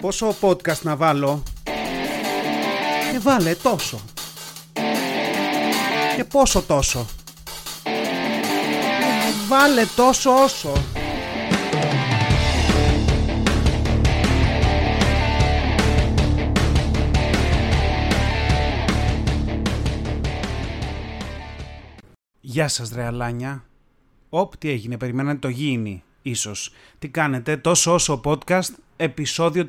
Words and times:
Πόσο 0.00 0.34
podcast 0.40 0.82
να 0.82 0.96
βάλω; 0.96 1.42
Και 3.12 3.18
βάλε 3.18 3.54
τόσο. 3.54 4.00
Και 6.16 6.24
πόσο 6.24 6.62
τόσο. 6.62 7.06
Βάλε 9.48 9.84
τόσο 9.96 10.42
όσο. 10.42 10.72
Γεια 22.40 22.68
σας 22.68 22.92
ρε 22.94 23.04
Αλάνια. 23.04 23.64
Όπ, 24.28 24.56
τι 24.56 24.68
έγινε, 24.70 24.96
περιμένατε 24.96 25.38
το 25.38 25.48
γίνει, 25.48 26.02
ίσως. 26.22 26.72
Τι 26.98 27.08
κάνετε, 27.08 27.56
τόσο 27.56 27.94
όσο 27.94 28.20
podcast, 28.24 28.70
επεισόδιο 29.02 29.66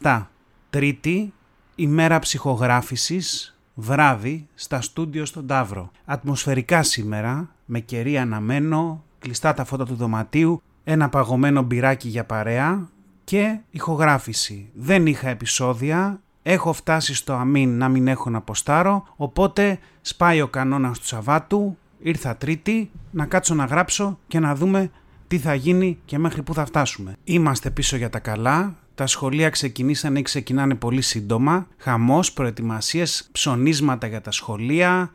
37. 0.00 0.26
Τρίτη, 0.70 1.32
ημέρα 1.74 2.18
ψυχογράφησης, 2.18 3.58
βράδυ, 3.74 4.48
στα 4.54 4.80
στούντιο 4.80 5.24
στον 5.24 5.46
Ταύρο. 5.46 5.90
Ατμοσφαιρικά 6.04 6.82
σήμερα, 6.82 7.48
με 7.64 7.80
κερί 7.80 8.18
αναμένο, 8.18 9.04
κλειστά 9.18 9.54
τα 9.54 9.64
φώτα 9.64 9.84
του 9.84 9.94
δωματίου, 9.94 10.62
ένα 10.84 11.08
παγωμένο 11.08 11.62
μπυράκι 11.62 12.08
για 12.08 12.24
παρέα 12.24 12.88
και 13.24 13.58
ηχογράφηση. 13.70 14.70
Δεν 14.74 15.06
είχα 15.06 15.28
επεισόδια, 15.28 16.20
έχω 16.42 16.72
φτάσει 16.72 17.14
στο 17.14 17.32
αμήν 17.32 17.78
να 17.78 17.88
μην 17.88 18.08
έχω 18.08 18.30
να 18.30 18.40
ποστάρω, 18.40 19.06
οπότε 19.16 19.78
σπάει 20.00 20.40
ο 20.40 20.48
κανόνας 20.48 20.98
του 20.98 21.06
Σαββάτου, 21.06 21.76
ήρθα 21.98 22.36
Τρίτη 22.36 22.90
να 23.10 23.26
κάτσω 23.26 23.54
να 23.54 23.64
γράψω 23.64 24.18
και 24.26 24.38
να 24.38 24.54
δούμε 24.54 24.90
τι 25.34 25.40
θα 25.40 25.54
γίνει 25.54 25.98
και 26.04 26.18
μέχρι 26.18 26.42
πού 26.42 26.54
θα 26.54 26.64
φτάσουμε. 26.64 27.16
Είμαστε 27.24 27.70
πίσω 27.70 27.96
για 27.96 28.10
τα 28.10 28.18
καλά. 28.18 28.74
Τα 28.94 29.06
σχολεία 29.06 29.50
ξεκινήσαν 29.50 30.16
ή 30.16 30.22
ξεκινάνε 30.22 30.74
πολύ 30.74 31.00
σύντομα. 31.00 31.66
Χαμός, 31.76 32.32
προετοιμασίες, 32.32 33.28
ψωνίσματα 33.32 34.06
για 34.06 34.20
τα 34.20 34.30
σχολεία, 34.30 35.10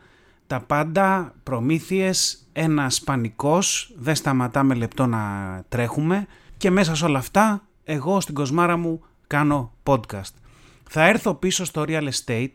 τα 0.46 0.60
πάντα, 0.60 1.34
προμήθειες, 1.42 2.48
ένας 2.52 3.00
πανικός, 3.00 3.92
δεν 3.96 4.14
σταματάμε 4.14 4.74
λεπτό 4.74 5.06
να 5.06 5.20
τρέχουμε 5.68 6.26
και 6.56 6.70
μέσα 6.70 6.94
σε 6.94 7.04
όλα 7.04 7.18
αυτά 7.18 7.62
εγώ 7.84 8.20
στην 8.20 8.34
κοσμάρα 8.34 8.76
μου 8.76 9.02
κάνω 9.26 9.72
podcast. 9.82 10.34
Θα 10.88 11.08
έρθω 11.08 11.34
πίσω 11.34 11.64
στο 11.64 11.84
real 11.86 12.08
estate 12.08 12.54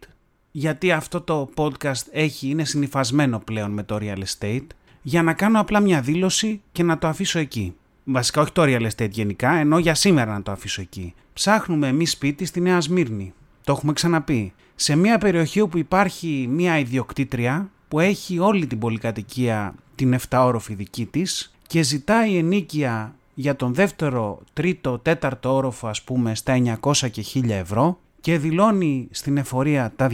γιατί 0.52 0.92
αυτό 0.92 1.22
το 1.22 1.50
podcast 1.56 2.04
έχει, 2.12 2.50
είναι 2.50 2.66
συνειφασμένο 2.66 3.40
πλέον 3.40 3.72
με 3.72 3.84
το 3.84 3.98
real 4.02 4.24
estate, 4.24 4.68
για 5.08 5.24
να 5.24 5.34
κάνω 5.34 5.60
απλά 5.60 5.80
μια 5.80 6.02
δήλωση 6.02 6.62
και 6.72 6.84
να 6.84 6.98
το 6.98 7.08
αφήσω 7.08 7.40
εκεί. 7.40 7.76
Βασικά 8.04 8.42
όχι 8.42 8.52
το 8.52 8.62
real 8.66 8.90
estate 8.90 9.10
γενικά, 9.10 9.52
ενώ 9.52 9.78
για 9.78 9.96
σήμερα 9.96 10.34
να 10.34 10.42
το 10.42 10.52
αφήσω 10.52 10.82
εκεί. 10.82 11.14
Ψάχνουμε 11.34 11.88
εμείς 11.88 12.12
σπίτι 12.12 12.46
στη 12.46 12.62
Νέα 12.62 12.82
Σμύρνη. 12.82 13.34
Το 13.64 13.72
έχουμε 13.72 13.94
ξαναπεί. 13.94 14.54
Σε 14.76 14.96
μια 14.96 15.18
περιοχή 15.18 15.62
όπου 15.62 15.78
υπάρχει 15.78 16.48
μια 16.50 16.80
ιδιοκτήτρια 16.80 17.70
που 17.88 18.00
έχει 18.00 18.40
όλη 18.40 18.68
την 18.68 18.80
πολυκατοικία 18.80 19.76
την 19.96 20.18
7όροφη 20.30 20.74
δική 20.76 21.06
της 21.06 21.56
και 21.68 21.82
ζητάει 21.82 22.38
ενίκεια 22.38 23.16
για 23.34 23.56
τον 23.56 23.74
δεύτερο, 23.74 24.42
τρίτο, 24.54 25.00
τέταρτο 25.00 25.54
όροφο 25.56 25.88
ας 25.88 26.02
πούμε 26.02 26.36
στα 26.36 26.78
900 26.82 27.10
και 27.12 27.26
1000 27.34 27.50
ευρώ 27.50 28.00
και 28.26 28.38
δηλώνει 28.38 29.08
στην 29.12 29.38
εφορία 29.38 29.94
τα 29.96 30.10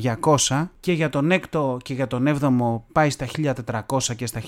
200 0.48 0.68
και 0.80 0.92
για 0.92 1.10
τον 1.10 1.32
έκτο 1.32 1.78
και 1.84 1.94
για 1.94 2.08
τον 2.08 2.28
έβδομο 2.28 2.86
πάει 2.92 3.10
στα 3.10 3.28
1400 3.88 4.16
και 4.16 4.26
στα 4.26 4.42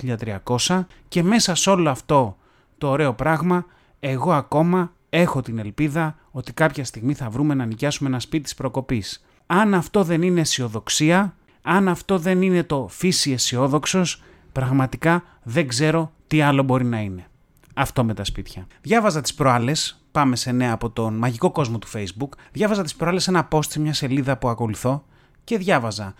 1300 0.68 0.86
και 1.08 1.24
μέσα 1.24 1.56
σε 1.56 1.70
όλο 1.70 1.90
αυτό 1.90 2.38
το 2.78 2.90
ωραίο 2.90 3.14
πράγμα 3.14 3.66
εγώ 4.00 4.32
ακόμα 4.34 4.92
έχω 5.10 5.42
την 5.42 5.58
ελπίδα 5.58 6.16
ότι 6.32 6.54
κάποια 6.54 6.86
στιγμή 6.86 7.14
θα 7.14 7.30
βρούμε 7.30 7.54
να 7.54 7.66
νοικιάσουμε 7.66 8.10
ένα 8.10 8.20
σπίτι 8.20 8.44
της 8.44 8.56
προκοπής. 8.56 9.26
Αν 9.46 9.74
αυτό 9.74 10.04
δεν 10.04 10.22
είναι 10.22 10.40
αισιοδοξία, 10.40 11.36
αν 11.62 11.88
αυτό 11.88 12.18
δεν 12.18 12.42
είναι 12.42 12.64
το 12.64 12.88
φύση 12.90 13.32
αισιόδοξος, 13.32 14.24
πραγματικά 14.52 15.24
δεν 15.44 15.68
ξέρω 15.68 16.12
τι 16.28 16.42
άλλο 16.42 16.64
μπορεί 16.64 16.86
να 16.86 17.00
είναι. 17.00 17.28
Αυτό 17.74 18.04
με 18.04 18.14
τα 18.14 18.24
σπίτια. 18.24 18.68
Διάβαζα 18.82 19.22
τις 19.22 19.34
προάλλες 19.34 20.03
πάμε 20.14 20.36
σε 20.36 20.52
νέα 20.52 20.74
από 20.74 20.90
τον 20.90 21.14
μαγικό 21.14 21.52
κόσμο 21.52 21.80
του 21.80 21.88
Facebook, 21.94 22.30
διάβαζα 22.52 22.84
τις 22.84 22.96
προάλλες 22.96 23.28
ένα 23.28 23.48
post 23.52 23.66
σε 23.66 23.80
μια 23.80 23.94
σελίδα 23.94 24.38
που 24.38 24.48
ακολουθώ 24.48 25.06
και 25.44 25.58
διάβαζα 25.58 26.14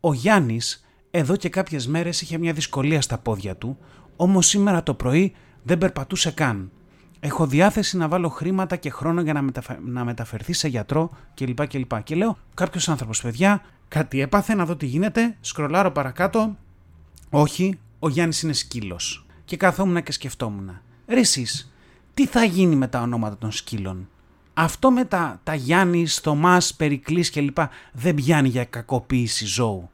«Ο 0.00 0.12
Γιάννης 0.12 0.84
εδώ 1.10 1.36
και 1.36 1.48
κάποιες 1.48 1.86
μέρες 1.86 2.20
είχε 2.20 2.38
μια 2.38 2.52
δυσκολία 2.52 3.00
στα 3.00 3.18
πόδια 3.18 3.56
του, 3.56 3.78
όμως 4.16 4.46
σήμερα 4.46 4.82
το 4.82 4.94
πρωί 4.94 5.32
δεν 5.62 5.78
περπατούσε 5.78 6.30
καν. 6.30 6.70
Έχω 7.20 7.46
διάθεση 7.46 7.96
να 7.96 8.08
βάλω 8.08 8.28
χρήματα 8.28 8.76
και 8.76 8.90
χρόνο 8.90 9.20
για 9.20 9.32
να, 9.32 9.44
να 9.84 10.04
μεταφερθεί 10.04 10.52
σε 10.52 10.68
γιατρό 10.68 11.10
κλπ. 11.34 11.66
κλπ. 11.66 12.02
Και 12.02 12.14
λέω 12.14 12.38
κάποιος 12.54 12.88
άνθρωπος, 12.88 13.20
παιδιά, 13.22 13.62
κάτι 13.88 14.20
έπαθε 14.20 14.54
να 14.54 14.64
δω 14.64 14.76
τι 14.76 14.86
γίνεται. 14.86 15.36
Σκρολάρω 15.40 15.90
παρακάτω. 15.90 16.56
Όχι, 17.30 17.78
ο 17.98 18.08
Γιάννης 18.08 18.42
είναι 18.42 18.52
σκύλος. 18.52 19.26
Και 19.44 19.56
καθόμουν 19.56 20.02
και 20.02 20.12
σκεφτόμουν. 20.12 20.80
Ρε 21.06 21.22
τι 22.20 22.26
θα 22.26 22.44
γίνει 22.44 22.74
με 22.76 22.88
τα 22.88 23.00
ονόματα 23.00 23.38
των 23.38 23.52
σκύλων; 23.52 24.08
Αυτό 24.54 24.90
με 24.90 25.04
τα, 25.04 25.40
τα 25.42 25.54
Γιάννης, 25.54 26.16
Θωμάς, 26.16 26.74
Περικλής 26.74 27.30
κλπ. 27.30 27.58
δεν 27.92 28.14
πιάνει 28.14 28.48
για 28.48 28.64
κακοποίηση 28.64 29.46
ζώου. 29.46 29.90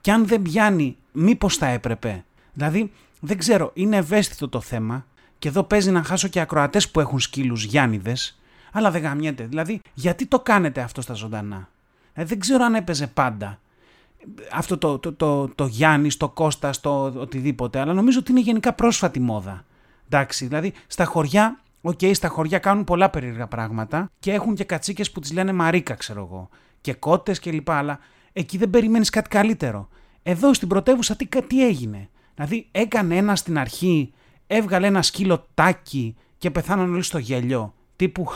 Και 0.00 0.12
αν 0.12 0.26
δεν 0.26 0.42
πιάνει, 0.42 0.96
μήπως 1.12 1.56
θα 1.56 1.66
έπρεπε; 1.66 2.24
Δηλαδή, 2.52 2.92
δεν 3.20 3.38
ξέρω, 3.38 3.70
είναι 3.74 3.96
ευαίσθητο 3.96 4.48
το 4.48 4.60
θέμα 4.60 5.06
και 5.38 5.48
εδώ 5.48 5.62
παίζει 5.62 5.90
να 5.90 6.02
χάσω 6.02 6.28
και 6.28 6.40
ακροατές 6.40 6.90
που 6.90 7.00
έχουν 7.00 7.20
σκύλους 7.20 7.64
Γιάννηδες, 7.64 8.38
αλλά 8.72 8.90
δεν 8.90 9.02
γαμιέται. 9.02 9.44
Δηλαδή, 9.44 9.80
γιατί 9.94 10.26
το 10.26 10.40
κάνετε 10.40 10.80
αυτό 10.80 11.00
στα 11.00 11.14
ζωντανά; 11.14 11.68
Δηλαδή, 12.12 12.30
δεν 12.30 12.40
ξέρω 12.40 12.64
αν 12.64 12.74
έπαιζε 12.74 13.06
πάντα 13.06 13.60
αυτό 14.52 14.78
το, 14.78 14.98
το, 14.98 15.12
το, 15.12 15.48
το 15.48 15.66
Γιάννης, 15.66 16.16
το 16.16 16.28
Κώστας, 16.28 16.80
το 16.80 17.04
οτιδήποτε, 17.04 17.78
αλλά 17.80 17.92
νομίζω 17.92 18.18
ότι 18.18 18.30
είναι 18.30 18.40
γενικά 18.40 18.72
πρόσφατη 18.72 19.20
μόδα. 19.20 19.64
Εντάξει, 20.10 20.46
δηλαδή 20.46 20.72
στα 20.86 21.04
χωριά, 21.04 21.60
OK, 21.80 21.98
okay, 22.00 22.10
στα 22.14 22.28
χωριά 22.28 22.58
κάνουν 22.58 22.84
πολλά 22.84 23.10
περίεργα 23.10 23.46
πράγματα 23.46 24.10
και 24.18 24.32
έχουν 24.32 24.54
και 24.54 24.64
κατσίκες 24.64 25.10
που 25.10 25.20
τις 25.20 25.32
λένε 25.32 25.52
Μαρίκα, 25.52 25.94
ξέρω 25.94 26.20
εγώ. 26.20 26.48
Και 26.80 26.92
κότες 26.92 27.38
κλπ. 27.38 27.70
Αλλά 27.70 27.98
εκεί 28.32 28.58
δεν 28.58 28.70
περιμένεις 28.70 29.10
κάτι 29.10 29.28
καλύτερο. 29.28 29.88
Εδώ 30.22 30.54
στην 30.54 30.68
πρωτεύουσα 30.68 31.16
τι, 31.16 31.26
τι 31.46 31.66
έγινε; 31.66 32.08
Δηλαδή 32.34 32.68
έκανε 32.70 33.16
ένα 33.16 33.36
στην 33.36 33.58
αρχή, 33.58 34.12
έβγαλε 34.46 34.86
ένα 34.86 35.02
σκύλο 35.02 35.48
Τάκη 35.54 36.16
και 36.38 36.50
πεθάναν 36.50 36.92
όλοι 36.92 37.02
στο 37.02 37.18
γέλιο. 37.18 37.74
Τύπου, 37.96 38.26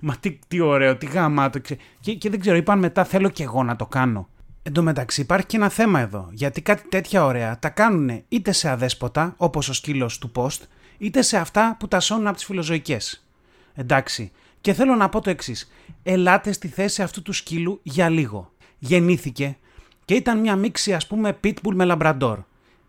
μα 0.00 0.16
τι, 0.20 0.38
τι 0.48 0.60
ωραίο, 0.60 0.96
τι 0.96 1.06
γαμάτο. 1.06 1.58
Και, 2.00 2.14
και 2.14 2.30
δεν 2.30 2.40
ξέρω, 2.40 2.56
είπαν 2.56 2.78
μετά 2.78 3.04
θέλω 3.04 3.28
και 3.28 3.42
εγώ 3.42 3.62
να 3.62 3.76
το 3.76 3.86
κάνω. 3.86 4.28
Εν 4.62 4.72
τω 4.72 4.82
μεταξύ 4.82 5.20
υπάρχει 5.20 5.46
και 5.46 5.56
ένα 5.56 5.68
θέμα 5.68 6.00
εδώ, 6.00 6.28
γιατί 6.32 6.62
κάτι 6.62 6.88
τέτοια 6.88 7.24
ωραία 7.24 7.58
τα 7.58 7.68
κάνουν 7.68 8.22
είτε 8.28 8.52
σε 8.52 8.68
αδέσποτα, 8.68 9.34
όπως 9.36 9.68
ο 9.68 9.72
σκύλος 9.72 10.18
του 10.18 10.30
Post, 10.34 10.60
είτε 10.98 11.22
σε 11.22 11.36
αυτά 11.36 11.76
που 11.78 11.88
τα 11.88 12.00
σώνουν 12.00 12.26
από 12.26 12.36
τις 12.36 12.44
φιλοζωικές. 12.44 13.26
Εντάξει. 13.74 14.32
Και 14.60 14.72
θέλω 14.72 14.94
να 14.94 15.08
πω 15.08 15.20
το 15.20 15.30
εξής. 15.30 15.70
Ελάτε 16.02 16.52
στη 16.52 16.68
θέση 16.68 17.02
αυτού 17.02 17.22
του 17.22 17.32
σκύλου 17.32 17.80
για 17.82 18.08
λίγο. 18.08 18.52
Γεννήθηκε 18.78 19.56
και 20.04 20.14
ήταν 20.14 20.40
μια 20.40 20.56
μίξη 20.56 20.94
ας 20.94 21.06
πούμε 21.06 21.38
pitbull 21.44 21.74
με 21.74 21.84
λαμπραντόρ. 21.84 22.38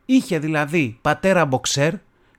Είχε 0.06 0.40
δηλαδή 0.40 0.98
πατέρα 1.02 1.46
μποξέρ 1.46 1.94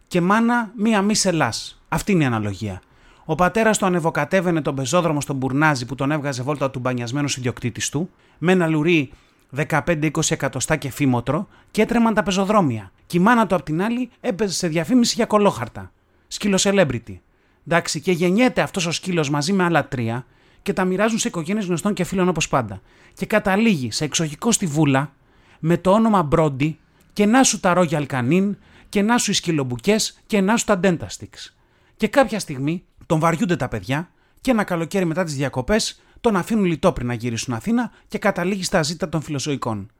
και 0.08 0.20
μάνα 0.20 0.72
μία 0.76 1.02
μη 1.02 1.14
σελάς. 1.14 1.82
Αυτή 1.88 2.12
είναι 2.12 2.22
η 2.22 2.26
αναλογία. 2.26 2.82
Ο 3.24 3.34
πατέρας 3.34 3.78
του 3.78 3.86
ανεβοκατέβαινε 3.86 4.62
τον 4.62 4.74
πεζόδρομο 4.74 5.20
στον 5.20 5.36
Μπουρνάζι 5.36 5.86
που 5.86 5.94
τον 5.94 6.10
έβγαζε 6.10 6.42
βόλτα 6.42 6.70
του 6.70 6.78
μπανιασμένος 6.78 7.36
ιδιοκτήτης 7.36 7.88
του, 7.88 8.10
με 8.38 8.52
ένα 8.52 8.66
λουρί 8.66 9.10
15-20 9.56 10.10
εκατοστά 10.28 10.76
και 10.76 10.90
φήμοτρο 10.90 11.48
και 11.70 11.82
έτρεμαν 11.82 12.14
τα 12.14 12.22
πεζοδρόμια. 12.22 12.92
Και 13.06 13.16
η 13.16 13.20
μάνα 13.20 13.46
του 13.46 13.54
απ' 13.54 13.62
την 13.62 13.82
άλλη 13.82 14.10
έπαιζε 14.20 14.54
σε 14.54 14.68
διαφήμιση 14.68 15.14
για 15.14 15.26
κολόχαρτα. 15.26 15.92
Σκύλο 16.28 16.58
celebrity. 16.62 17.18
Εντάξει, 17.66 18.00
και 18.00 18.12
γεννιέται 18.12 18.60
αυτός 18.60 18.86
ο 18.86 18.90
σκύλος 18.92 19.30
μαζί 19.30 19.52
με 19.52 19.64
άλλα 19.64 19.88
τρία 19.88 20.26
και 20.62 20.72
τα 20.72 20.84
μοιράζουν 20.84 21.18
σε 21.18 21.28
οικογένειες 21.28 21.66
γνωστών 21.66 21.94
και 21.94 22.04
φίλων 22.04 22.28
όπως 22.28 22.48
πάντα. 22.48 22.80
Και 23.14 23.26
καταλήγει 23.26 23.90
σε 23.90 24.04
εξοχικό 24.04 24.52
στη 24.52 24.66
βούλα 24.66 25.12
με 25.58 25.76
το 25.76 25.90
όνομα 25.90 26.22
Μπρόντι 26.22 26.78
και 27.12 27.26
να 27.26 27.42
σου 27.42 27.60
τα 27.60 27.74
Royal 27.76 28.06
Canin 28.06 28.50
και 28.88 29.02
να 29.02 29.18
σου 29.18 29.30
οι 29.30 29.34
σκυλομπουκές 29.34 30.20
και 30.26 30.40
να 30.40 30.56
σου 30.56 30.64
τα 30.64 30.80
Dentastix. 30.82 31.52
Και 31.96 32.08
κάποια 32.08 32.38
στιγμή 32.38 32.84
τον 33.06 33.18
βαριούνται 33.18 33.56
τα 33.56 33.68
παιδιά 33.68 34.10
και 34.40 34.50
ένα 34.50 34.64
καλοκαίρι 34.64 35.04
μετά 35.04 35.24
τις 35.24 35.34
διακοπές 35.34 36.02
τον 36.20 36.36
αφήνουν 36.36 36.64
λιτό 36.64 36.92
πριν 36.92 37.06
να 37.06 37.14
γυρίσουν 37.14 37.54
Αθήνα 37.54 37.90
και 38.08 38.18
καταλήγει 38.18 38.64
στα 38.64 38.82
ζήτα 38.82 39.08
των 39.08 39.20
φιλοσοικών. 39.20 39.90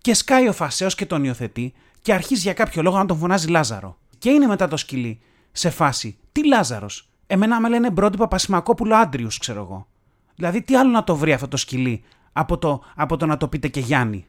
Και 0.00 0.14
σκάει 0.14 0.48
ο 0.48 0.52
Φασαίο 0.52 0.88
και 0.88 1.06
τον 1.06 1.24
υιοθετεί 1.24 1.72
και 2.02 2.12
αρχίζει 2.12 2.40
για 2.40 2.52
κάποιο 2.52 2.82
λόγο 2.82 2.96
να 2.96 3.06
τον 3.06 3.18
φωνάζει 3.18 3.48
Λάζαρο. 3.48 3.98
Και 4.18 4.30
είναι 4.30 4.46
μετά 4.46 4.68
το 4.68 4.76
σκυλί 4.76 5.20
σε 5.52 5.70
φάση. 5.70 6.18
Τι 6.32 6.46
Λάζαρος; 6.46 7.08
Εμένα 7.26 7.60
με 7.60 7.68
λένε 7.68 7.90
Μπρόντι 7.90 8.16
Παπασημακόπουλο 8.16 8.94
Άντριους, 8.94 9.38
ξέρω 9.38 9.60
εγώ. 9.60 9.86
Δηλαδή, 10.34 10.62
τι 10.62 10.76
άλλο 10.76 10.90
να 10.90 11.04
το 11.04 11.16
βρει 11.16 11.32
αυτό 11.32 11.48
το 11.48 11.56
σκυλί 11.56 12.04
από 12.32 12.58
το, 12.58 12.82
από 12.94 13.16
το 13.16 13.26
να 13.26 13.36
το 13.36 13.48
πείτε 13.48 13.68
και 13.68 13.80
Γιάννη; 13.80 14.26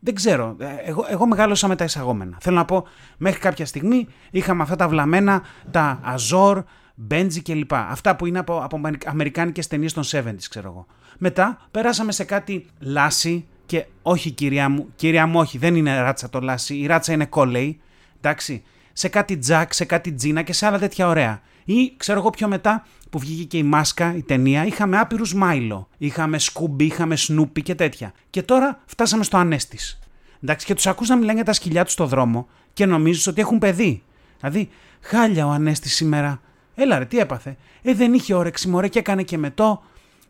Δεν 0.00 0.14
ξέρω. 0.14 0.56
Ε, 0.58 0.66
εγώ, 0.84 1.04
εγώ 1.08 1.26
μεγάλωσα 1.26 1.68
με 1.68 1.76
τα 1.76 1.84
εισαγόμενα. 1.84 2.36
Θέλω 2.40 2.56
να 2.56 2.64
πω, 2.64 2.86
μέχρι 3.16 3.40
κάποια 3.40 3.66
στιγμή 3.66 4.08
είχαμε 4.30 4.62
αυτά 4.62 4.76
τα 4.76 4.88
βλαμμένα, 4.88 5.42
τα 5.70 6.00
Αζόρ, 6.02 6.62
Μπέντζι 7.02 7.42
κλπ. 7.42 7.74
Αυτά 7.74 8.16
που 8.16 8.26
είναι 8.26 8.38
από, 8.38 8.60
από 8.62 8.80
αμερικάνικες 9.04 9.66
ταινίες 9.66 9.92
των 9.92 10.04
70s, 10.12 10.42
ξέρω 10.50 10.68
εγώ. 10.68 10.86
Μετά 11.18 11.68
περάσαμε 11.70 12.12
σε 12.12 12.24
κάτι 12.24 12.66
λάσι 12.78 13.46
και 13.66 13.86
όχι 14.02 14.30
κυρία 14.30 14.68
μου, 14.68 14.88
κυρία 14.96 15.26
μου 15.26 15.38
όχι, 15.38 15.58
δεν 15.58 15.74
είναι 15.74 16.00
ράτσα 16.00 16.30
το 16.30 16.40
λάσι, 16.40 16.76
η 16.76 16.86
ράτσα 16.86 17.12
είναι 17.12 17.26
κόλεϊ, 17.26 17.80
εντάξει, 18.16 18.62
σε 18.92 19.08
κάτι 19.08 19.36
τζακ, 19.36 19.72
σε 19.72 19.84
κάτι 19.84 20.12
τζίνα 20.12 20.42
και 20.42 20.52
σε 20.52 20.66
άλλα 20.66 20.78
τέτοια 20.78 21.08
ωραία. 21.08 21.40
Ή 21.64 21.94
ξέρω 21.96 22.18
εγώ 22.18 22.30
πιο 22.30 22.48
μετά 22.48 22.86
που 23.10 23.18
βγήκε 23.18 23.44
και 23.44 23.58
η 23.58 23.62
μάσκα, 23.62 24.16
η 24.16 24.22
ταινία, 24.22 24.66
είχαμε 24.66 24.98
άπειρους 24.98 25.34
Μάιλο. 25.34 25.88
Είχαμε 25.98 26.38
Σκούμπι, 26.38 26.84
είχαμε 26.84 27.16
Σνούπι 27.16 27.62
και 27.62 27.74
τέτοια. 27.74 28.12
Και 28.30 28.42
τώρα 28.42 28.80
φτάσαμε 28.86 29.24
στο 29.24 29.36
Ανέστης. 29.36 29.98
Εντάξει, 30.42 30.66
και 30.66 30.74
τους 30.74 30.86
ακούς 30.86 31.08
να 31.08 31.16
μιλάνε 31.16 31.34
για 31.34 31.44
τα 31.44 31.52
σκυλιά 31.52 31.84
τους 31.84 31.92
στο 31.92 32.06
δρόμο 32.06 32.48
και 32.72 32.86
νομίζεις 32.86 33.26
ότι 33.26 33.40
έχουν 33.40 33.58
παιδί. 33.58 34.02
Δηλαδή, 34.40 34.68
χάλια 35.00 35.46
ο 35.46 35.50
Ανέστης 35.50 35.94
σήμερα. 35.94 36.40
Έλα 36.82 36.98
ρε, 36.98 37.04
τι 37.04 37.18
έπαθε; 37.18 37.56
Ε, 37.82 37.94
δεν 37.94 38.14
είχε 38.14 38.34
όρεξη, 38.34 38.68
μωρέ, 38.68 38.88
και 38.88 38.98
έκανε 38.98 39.22
και 39.22 39.38
μετό. 39.38 39.82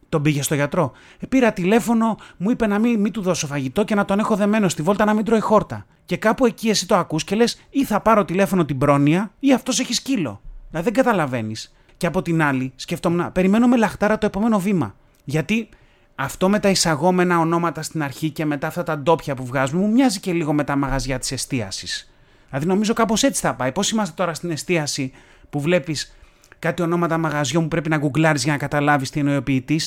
Τον 0.09 0.23
πήγε 0.23 0.43
στο 0.43 0.55
γιατρό. 0.55 0.93
Ε, 1.19 1.27
πήρα 1.27 1.53
τηλέφωνο, 1.53 2.17
μου 2.37 2.51
είπε 2.51 2.67
να 2.67 2.79
μην, 2.79 3.01
μην 3.01 3.13
του 3.13 3.23
δώσω 3.23 3.47
φαγητό 3.47 3.85
και 3.85 3.95
να 3.95 4.05
τον 4.05 4.19
έχω 4.19 4.37
δεμένο 4.37 4.69
στη 4.69 4.83
βόλτα 4.83 5.05
να 5.05 5.15
μην 5.15 5.25
τρώει 5.25 5.41
χόρτα. 5.41 5.87
Και 6.05 6.17
κάπου 6.17 6.47
εκεί 6.47 6.69
εσύ 6.69 6.87
το 6.87 6.97
ακούς 6.97 7.25
και 7.25 7.35
λες, 7.35 7.61
ή 7.71 7.85
θα 7.85 8.01
πάρω 8.01 8.25
τηλέφωνο 8.25 8.65
την 8.65 8.79
πρόνοια, 8.79 9.33
ή 9.39 9.53
αυτός 9.53 9.81
έχει 9.81 9.95
σκύλο. 9.95 10.41
Δηλαδή 10.71 10.91
δεν 10.91 11.05
καταλαβαίνεις. 11.05 11.75
Και 11.97 12.07
από 12.07 12.23
την 12.23 12.43
άλλη, 12.43 12.73
σκεφτόμουν, 12.77 13.33
περιμένω 13.33 13.67
με 13.67 13.77
λαχτάρα 13.77 14.19
το 14.19 14.27
επόμενο 14.27 14.59
βήμα. 14.59 14.95
Γιατί 15.25 15.69
αυτό 16.15 16.49
με 16.49 16.59
τα 16.59 16.69
εισαγόμενα 16.69 17.39
ονόματα 17.39 17.83
στην 17.83 18.03
αρχή 18.03 18.31
και 18.31 18.45
μετά 18.45 18.67
αυτά 18.67 18.83
τα 18.83 18.99
ντόπια 18.99 19.35
που 19.35 19.45
βγάζουμε 19.45 19.83
μου 19.83 19.93
μοιάζει 19.93 20.21
και 20.21 20.33
λίγο 20.33 20.53
με 20.53 20.65
τα 20.65 20.77
μαγαζιά 20.77 21.19
της 21.19 21.33
εστίασης. 21.33 22.13
Δηλαδή 22.49 22.67
νομίζω 22.67 22.93
κάπως 22.93 23.23
έτσι 23.23 23.41
θα 23.41 23.55
πάει. 23.55 23.73
Πώς 23.73 23.91
είμαστε 23.91 24.15
τώρα 24.17 24.35
στην 24.35 24.51
εστίαση 24.51 25.13
που 25.51 25.61
βλέπεις 25.61 26.15
κάτι 26.61 26.83
ονόματα 26.83 27.19
μαγαζιών 27.19 27.63
που 27.63 27.69
πρέπει 27.69 27.89
να 27.89 27.97
γκουγκλάρεις 27.97 28.43
για 28.43 28.53
να 28.53 28.59
καταλάβεις 28.59 29.11
τι 29.11 29.21
εννοεί 29.21 29.37
ο 29.37 29.43
ποιητή. 29.43 29.81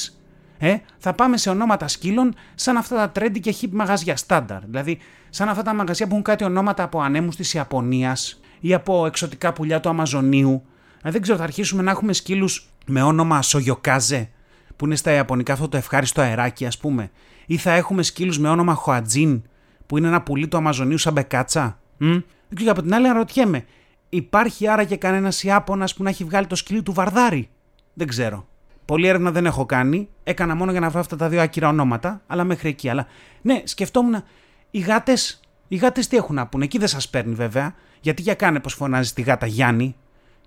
Ε, 0.58 0.75
θα 0.98 1.14
πάμε 1.14 1.38
σε 1.38 1.50
ονόματα 1.50 1.88
σκύλων 1.88 2.34
σαν 2.56 2.78
αυτά 2.78 2.96
τα 2.96 3.22
trendy 3.22 3.40
και 3.40 3.56
hip 3.62 3.70
μαγαζιά 3.72 4.16
στάνταρ. 4.16 4.66
Δηλαδή, 4.66 4.98
σαν 5.30 5.50
αυτά 5.50 5.62
τα 5.62 5.74
μαγαζιά 5.74 6.06
που 6.06 6.12
έχουν 6.12 6.24
κάτι 6.24 6.44
ονόματα 6.44 6.84
από 6.84 7.02
ανέμους 7.02 7.36
της 7.36 7.54
Ιαπωνίας 7.54 8.42
ή 8.60 8.74
από 8.74 9.06
εξωτικά 9.06 9.54
πουλιά 9.54 9.80
του 9.80 9.90
Αμαζονίου. 9.90 10.64
Δηλαδή, 10.98 11.12
δεν 11.12 11.22
ξέρω, 11.22 11.38
θα 11.38 11.44
αρχίσουμε 11.44 11.81
να 11.81 11.92
έχουμε 11.92 12.14
σκύλους 12.14 12.70
με 12.86 13.02
όνομα 13.02 13.42
Σογιοκάζε, 13.42 14.30
που 14.76 14.86
είναι 14.86 14.96
στα 14.96 15.12
Ιαπωνικά 15.12 15.54
αυτό 15.54 15.68
το 15.68 15.78
ευχάριστο 15.78 16.22
αεράκι, 16.22 16.66
ας 16.66 16.78
πούμε. 16.78 17.12
Ή 17.46 17.58
θα 17.58 17.72
έχουμε 17.72 18.04
σκύλους 18.04 18.40
με 18.40 18.50
όνομα 18.50 18.74
Χοατζίν, 18.74 19.42
που 19.86 19.98
είναι 19.98 20.08
ένα 20.08 20.22
πουλί 20.22 20.48
του 20.48 20.58
Αμαζονίου 20.58 20.98
σαν 20.98 21.14
μπεκάτσα. 21.14 21.80
Μ; 21.98 22.18
Και 22.56 22.69
από 22.69 22.81
την 22.81 22.94
άλλη, 22.94 23.08
αναρωτιέμαι, 23.08 23.66
υπάρχει 24.15 24.68
άραγε 24.68 24.95
κανένας 24.95 25.44
Ιάπωνας 25.44 25.94
που 25.94 26.04
να 26.04 26.10
έχει 26.10 26.24
βγάλει 26.24 26.48
το 26.48 26.56
σκυλί 26.56 26.83
του 26.83 26.94
Βαρδάρι. 26.94 27.50
Δεν 27.94 28.07
ξέρω. 28.07 28.48
Πολλή 28.86 29.07
έρευνα 29.07 29.31
δεν 29.31 29.45
έχω 29.45 29.65
κάνει. 29.65 30.10
Έκανα 30.24 30.56
μόνο 30.56 30.71
για 30.71 30.80
να 30.80 30.89
βρω 30.89 31.00
αυτά 31.00 31.15
τα 31.15 31.30
δύο 31.30 31.42
άκυρα 31.42 31.68
ονόματα, 31.68 32.21
αλλά 32.27 32.44
μέχρι 32.44 32.69
εκεί. 32.69 32.89
Αλλά 32.89 33.07
ναι, 33.42 33.62
σκεφτόμουν, 33.65 34.24
οι 34.71 34.80
γάτες 34.80 35.44
οι 35.68 35.75
γάτες 35.75 36.07
τι 36.07 36.18
έχουν 36.18 36.36
να 36.36 36.48
πούνε; 36.48 36.63
Εκεί 36.63 36.77
δεν 36.77 36.88
σας 36.88 37.10
παίρνει 37.10 37.33
βέβαια. 37.33 37.75
Γιατί 38.01 38.21
για 38.21 38.33
κάνε 38.33 38.60
πως 38.60 38.74
φωνάζει 38.74 39.13
τη 39.13 39.21
γάτα 39.21 39.45
Γιάννη. 39.45 39.95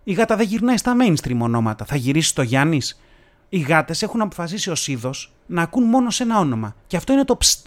Η 0.05 0.13
γάτα 0.13 0.37
δεν 0.37 0.47
γυρνάει 0.47 0.77
στα 0.77 0.97
mainstream 1.01 1.39
ονόματα. 1.41 1.85
Θα 1.85 1.97
γυρίσει 1.97 2.29
στο 2.29 2.43
Γιάννης. 2.43 3.01
Οι 3.49 3.59
γάτες 3.59 4.03
έχουν 4.03 4.21
αποφασίσει 4.21 4.71
ως 4.71 4.89
είδος 4.89 5.33
να 5.47 5.63
ακούν 5.63 5.85
μόνο 5.85 6.11
σε 6.11 6.23
ένα 6.23 6.39
όνομα. 6.39 6.75
Και 6.87 6.97
αυτό 6.97 7.13
είναι 7.13 7.25
το 7.25 7.37
ψτ. 7.37 7.67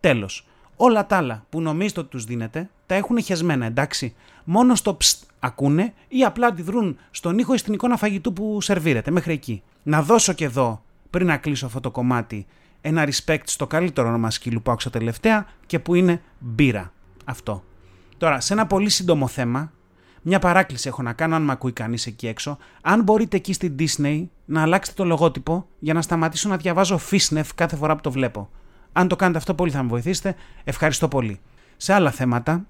Τέλος. 0.00 0.46
Όλα 0.76 1.06
τα 1.06 1.16
άλλα 1.16 1.44
που 1.48 1.60
νομίζετε 1.60 2.00
ότι 2.00 2.08
τους 2.08 2.24
δίνετε 2.24 2.70
τα 2.86 2.94
έχουν 2.94 3.22
χεσμένα, 3.22 3.66
εντάξει. 3.66 4.14
Μόνο 4.44 4.74
στο 4.74 4.96
ψτ 4.96 5.24
ακούνε 5.38 5.94
ή 6.08 6.24
απλά 6.24 6.46
αντιδρούν 6.46 6.98
στον 7.10 7.38
ήχο 7.38 7.54
ή 7.54 7.58
στην 7.58 7.74
εικόνα 7.74 7.96
φαγητού 7.96 8.32
που 8.32 8.60
σερβίρεται. 8.60 9.10
Μέχρι 9.10 9.32
εκεί. 9.32 9.62
Να 9.82 10.02
δώσω 10.02 10.32
και 10.32 10.44
εδώ, 10.44 10.82
πριν 11.10 11.26
να 11.26 11.36
κλείσω 11.36 11.66
αυτό 11.66 11.80
το 11.80 11.90
κομμάτι, 11.90 12.46
ένα 12.80 13.08
respect 13.08 13.42
στο 13.44 13.66
καλύτερο 13.66 14.08
όνομα 14.08 14.30
σκύλου 14.30 14.62
που 14.62 14.70
άκουσα 14.70 14.90
τελευταία 14.90 15.46
και 15.66 15.78
που 15.78 15.94
είναι 15.94 16.22
μπύρα. 16.38 16.92
Αυτό. 17.24 17.62
Τώρα, 18.18 18.40
σε 18.40 18.52
ένα 18.52 18.66
πολύ 18.66 18.88
σύντομο 18.88 19.26
θέμα, 19.26 19.72
μια 20.22 20.38
παράκληση 20.38 20.88
έχω 20.88 21.02
να 21.02 21.12
κάνω 21.12 21.34
αν 21.34 21.42
με 21.42 21.52
ακούει 21.52 21.72
κανείς 21.72 22.06
εκεί 22.06 22.26
έξω. 22.26 22.58
Αν 22.80 23.02
μπορείτε 23.02 23.36
εκεί 23.36 23.52
στην 23.52 23.74
Disney 23.78 24.26
να 24.44 24.62
αλλάξετε 24.62 24.96
το 24.96 25.04
λογότυπο 25.04 25.66
για 25.78 25.94
να 25.94 26.02
σταματήσω 26.02 26.48
να 26.48 26.56
διαβάζω 26.56 26.98
Φίσνεφ 26.98 27.54
κάθε 27.54 27.76
φορά 27.76 27.94
που 27.94 28.00
το 28.00 28.10
βλέπω. 28.10 28.50
Αν 28.98 29.08
το 29.08 29.16
κάνετε 29.16 29.38
αυτό, 29.38 29.54
πολύ 29.54 29.70
θα 29.70 29.82
με 29.82 29.88
βοηθήσετε. 29.88 30.34
Ευχαριστώ 30.64 31.08
πολύ. 31.08 31.40
Σε 31.76 31.92
άλλα 31.92 32.10
θέματα, 32.10 32.66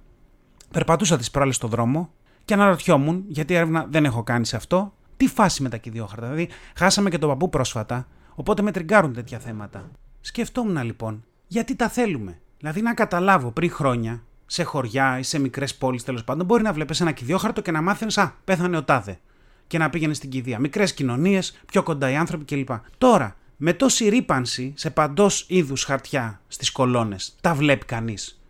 περπατούσα 0.71 1.17
τις 1.17 1.31
προάλλες 1.31 1.57
στο 1.57 1.69
δρόμο 1.69 2.11
και 2.45 2.55
αναρωτιόμουν, 2.55 3.25
γιατί 3.29 3.55
έρευνα 3.55 3.87
δεν 3.91 4.05
έχω 4.05 4.23
κάνει 4.23 4.47
σε 4.47 4.57
αυτό, 4.57 4.95
τι 5.17 5.27
φάση 5.27 5.63
με 5.63 5.69
τα 5.69 5.77
κυδιόχαρτα. 5.77 6.27
Δηλαδή, 6.27 6.49
χάσαμε 6.75 7.11
και 7.11 7.19
τον 7.19 7.29
παππού 7.29 7.49
πρόσφατα, 7.49 8.07
οπότε 8.35 8.63
με 8.63 8.71
τριγκάρουν 8.71 9.13
τέτοια 9.13 9.39
θέματα. 9.39 9.91
Σκεφτόμουν 10.21 10.83
λοιπόν, 10.83 11.25
γιατί 11.47 11.77
τα 11.77 11.89
θέλουμε. 11.89 12.39
Δηλαδή, 12.59 12.83
να 12.83 12.95
καταλάβω 12.95 13.51
πριν 13.51 13.71
χρόνια, 13.71 14.23
σε 14.47 14.63
χωριά 14.63 15.19
ή 15.19 15.23
σε 15.23 15.39
μικρές 15.39 15.75
πόλεις 15.75 16.05
τέλος 16.05 16.25
πάντων, 16.25 16.47
μπορεί 16.47 16.63
να 16.63 16.73
βλέπεις 16.73 17.01
ένα 17.01 17.13
κυδιόχαρτο 17.13 17.61
και 17.63 17.71
να 17.71 17.83
μάθαινες, 17.83 18.19
Α, 18.19 18.35
πέθανε 18.45 18.77
ο 18.77 18.85
τάδε. 18.85 19.19
Και 19.67 19.79
να 19.79 19.91
πήγαινες 19.91 20.17
στην 20.17 20.31
κηδεία. 20.31 20.59
Μικρές 20.59 20.95
κοινωνίες, 20.95 21.61
πιο 21.67 21.83
κοντά 21.83 22.11
οι 22.11 22.17
άνθρωποι 22.17 22.45
κλπ. 22.45 22.69
Τώρα, 22.99 23.37
με 23.57 23.73
τόση 23.73 24.09
ρήπανση 24.09 24.73
σε 24.77 24.91
παντός 24.91 25.45
είδους 25.49 25.85
χαρτιά 25.85 26.41
στις 26.49 26.73
κολόνες, 26.73 27.37
τα 27.41 27.55
βλέπει 27.55 27.85
κανείς. 27.85 28.41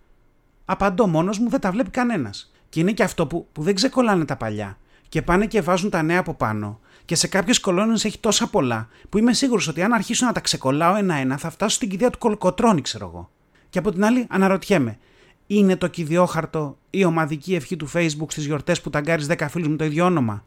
Απαντώ 0.65 1.07
μόνος 1.07 1.39
μου, 1.39 1.49
δεν 1.49 1.61
τα 1.61 1.71
βλέπει 1.71 1.91
κανένας. 1.91 2.53
Και 2.69 2.81
είναι 2.81 2.93
και 2.93 3.03
αυτό 3.03 3.27
που, 3.27 3.49
που 3.53 3.63
δεν 3.63 3.75
ξεκολλάνε 3.75 4.25
τα 4.25 4.37
παλιά 4.37 4.79
και 5.09 5.23
πάνε 5.23 5.47
και 5.47 5.61
βάζουν 5.61 5.91
τα 5.91 6.03
νέα 6.03 6.19
από 6.19 6.35
πάνω. 6.35 6.81
Και 7.05 7.15
σε 7.15 7.27
κάποιες 7.27 7.61
κολόνες 7.61 8.05
έχει 8.05 8.19
τόσα 8.19 8.47
πολλά, 8.47 8.89
που 9.09 9.19
είμαι 9.19 9.33
σίγουρος 9.33 9.69
ότι 9.69 9.83
αν 9.83 9.93
αρχίσω 9.93 10.27
να 10.27 10.33
τα 10.33 10.41
ξεκολλάω 10.41 10.97
ένα-ένα, 10.97 11.37
θα 11.37 11.51
φτάσω 11.51 11.75
στην 11.75 11.89
κηδεία 11.89 12.11
του 12.11 12.19
κολοκοτρόνη, 12.19 12.81
ξέρω 12.81 13.07
εγώ. 13.07 13.31
Και 13.69 13.79
από 13.79 13.93
την 13.93 14.05
άλλη, 14.05 14.27
αναρωτιέμαι, 14.29 14.99
είναι 15.47 15.77
το 15.77 15.87
κυδιόχαρτο 15.87 16.79
ή 16.91 17.05
ομαδική 17.05 17.55
ευχή 17.55 17.77
του 17.77 17.91
Facebook 17.93 18.27
στις 18.29 18.47
γιορτές 18.47 18.81
που 18.81 18.91
ταγκάρεις 18.91 19.27
10 19.27 19.47
φίλους 19.49 19.69
με 19.69 19.77
το 19.77 19.85
ίδιο 19.85 20.05
όνομα; 20.05 20.45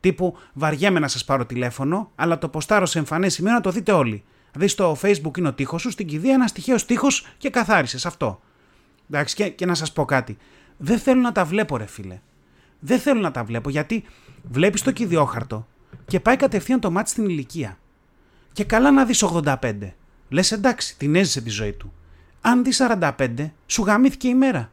Τύπου 0.00 0.36
βαριέμαι 0.52 0.98
να 0.98 1.08
σας 1.08 1.24
πάρω 1.24 1.46
τηλέφωνο, 1.46 2.10
αλλά 2.14 2.38
το 2.38 2.48
ποστάρω 2.48 2.86
σε 2.86 2.98
εμφανές 2.98 3.32
σημείο 3.32 3.52
να 3.52 3.60
το 3.60 3.70
δείτε 3.70 3.92
όλοι. 3.92 4.24
Δηλαδή 4.52 4.70
στο 4.70 4.96
Facebook 5.02 5.38
είναι 5.38 5.48
ο 5.48 5.52
τείχος 5.52 5.80
σου, 5.80 5.90
στην 5.90 6.06
κηδεία 6.06 6.32
ένα 6.32 6.50
τυχαίο 6.50 6.76
τείχος 6.86 7.26
και 7.38 7.50
καθάρισες 7.50 8.06
αυτό. 8.06 8.40
Εντάξει, 9.10 9.34
και, 9.34 9.48
και 9.48 9.66
να 9.66 9.74
σας 9.74 9.92
πω 9.92 10.04
κάτι. 10.04 10.36
Δεν 10.76 10.98
θέλω 10.98 11.20
να 11.20 11.32
τα 11.32 11.44
βλέπω, 11.44 11.76
ρε 11.76 11.86
φίλε. 11.86 12.20
Δεν 12.78 12.98
θέλω 12.98 13.20
να 13.20 13.30
τα 13.30 13.44
βλέπω 13.44 13.70
γιατί 13.70 14.04
βλέπεις 14.42 14.82
το 14.82 14.90
κυδιόχαρτο 14.90 15.66
και 16.06 16.20
πάει 16.20 16.36
κατευθείαν 16.36 16.80
το 16.80 16.90
μάτι 16.90 17.10
στην 17.10 17.24
ηλικία. 17.24 17.78
Και 18.52 18.64
καλά 18.64 18.90
να 18.90 19.04
δεις 19.04 19.22
85. 19.22 19.54
Λες 20.28 20.52
εντάξει, 20.52 20.96
την 20.98 21.14
έζησε 21.14 21.40
τη 21.40 21.50
ζωή 21.50 21.72
του. 21.72 21.92
Αν 22.40 22.64
δεις 22.64 22.82
45, 22.88 23.50
σου 23.66 23.82
γαμήθηκε 23.82 24.28
η 24.28 24.34
μέρα. 24.34 24.70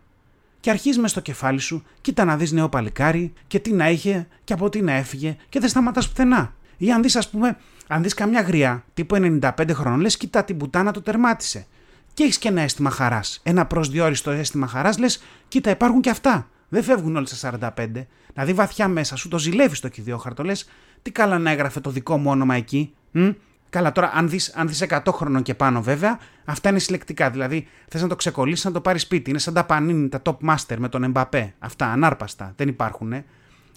Και 0.68 0.74
αρχίζει 0.74 1.00
με 1.00 1.08
στο 1.08 1.20
κεφάλι 1.20 1.60
σου, 1.60 1.84
κοίτα 2.02 2.26
να 2.26 2.38
δεις 2.38 2.52
νέο 2.52 2.70
παλικάρι 2.70 3.34
και 3.48 3.60
τι 3.60 3.72
να 3.72 3.90
είχε 3.90 4.28
και 4.44 4.54
από 4.54 4.70
τι 4.70 4.82
να 4.82 4.92
έφυγε 4.92 5.38
και 5.50 5.60
δεν 5.60 5.70
σταματάς 5.70 6.08
πουθενά. 6.08 6.54
Ή 6.78 6.92
αν 6.92 7.02
δεις, 7.02 7.16
ας 7.16 7.30
πούμε, 7.30 7.58
αν 7.88 8.02
δεις 8.02 8.14
καμιά 8.14 8.42
γριά 8.42 8.84
τύπου 8.94 9.16
95 9.16 9.74
χρόνων, 9.74 10.00
λες 10.00 10.18
κοίτα 10.18 10.44
την 10.44 10.58
πουτάνα 10.58 10.92
το 10.92 11.02
τερμάτισε. 11.02 11.66
Και 12.14 12.24
έχεις 12.24 12.38
και 12.38 12.48
ένα 12.48 12.62
αίσθημα 12.62 12.90
χαράς. 12.90 13.40
Ένα 13.44 13.66
προσδιορίστο 13.66 14.32
αίσθημα 14.32 14.68
χαράς, 14.68 14.98
λες, 14.98 15.24
κοίτα, 15.48 15.70
υπάρχουν 15.70 16.02
και 16.02 16.10
αυτά. 16.10 16.50
Δεν 16.70 16.84
φεύγουν 16.84 17.16
όλοι 17.16 17.28
στα 17.28 17.36
45. 17.36 18.08
Δηλαδή 18.34 18.54
βαθιά 18.54 18.88
μέσα 18.88 19.16
σου 19.16 19.28
το 19.28 19.40
ζηλεύεις 19.40 19.80
το 19.80 19.88
κυδιόχαρτο. 19.88 20.44
Λες, 20.44 20.70
τι 21.02 21.12
καλά 21.12 21.38
να 21.38 21.52
έγραφε 21.52 21.80
το 21.80 21.90
δικό 21.90 22.18
μου 22.18 22.30
όνομα 22.30 22.56
εκεί. 22.56 22.94
Μ; 23.12 23.30
Καλά, 23.70 23.92
τώρα 23.92 24.12
αν 24.14 24.30
δεις 24.30 24.50
αν 24.56 24.68
δεις 24.68 24.86
100 24.90 25.00
χρονών 25.12 25.42
και 25.42 25.54
πάνω, 25.54 25.82
βέβαια, 25.82 26.20
αυτά 26.46 26.70
είναι 26.70 26.80
συλλεκτικά. 26.80 27.30
Δηλαδή, 27.30 27.68
θες 27.88 28.02
να 28.02 28.08
το 28.08 28.16
ξεκολλήσεις, 28.16 28.66
να 28.66 28.72
το 28.72 28.82
πάρεις 28.82 29.02
σπίτι. 29.02 29.30
Είναι 29.30 29.40
σαν 29.40 29.54
τα 29.54 29.66
πανίνη, 29.66 30.10
τα 30.10 30.22
top 30.24 30.38
master 30.50 30.76
με 30.78 30.90
τον 30.90 31.04
Εμπαπέ. 31.04 31.54
Αυτά 31.60 31.86
ανάρπαστα. 31.86 32.54
Δεν 32.56 32.68
υπάρχουν. 32.68 33.14
Ε. 33.14 33.26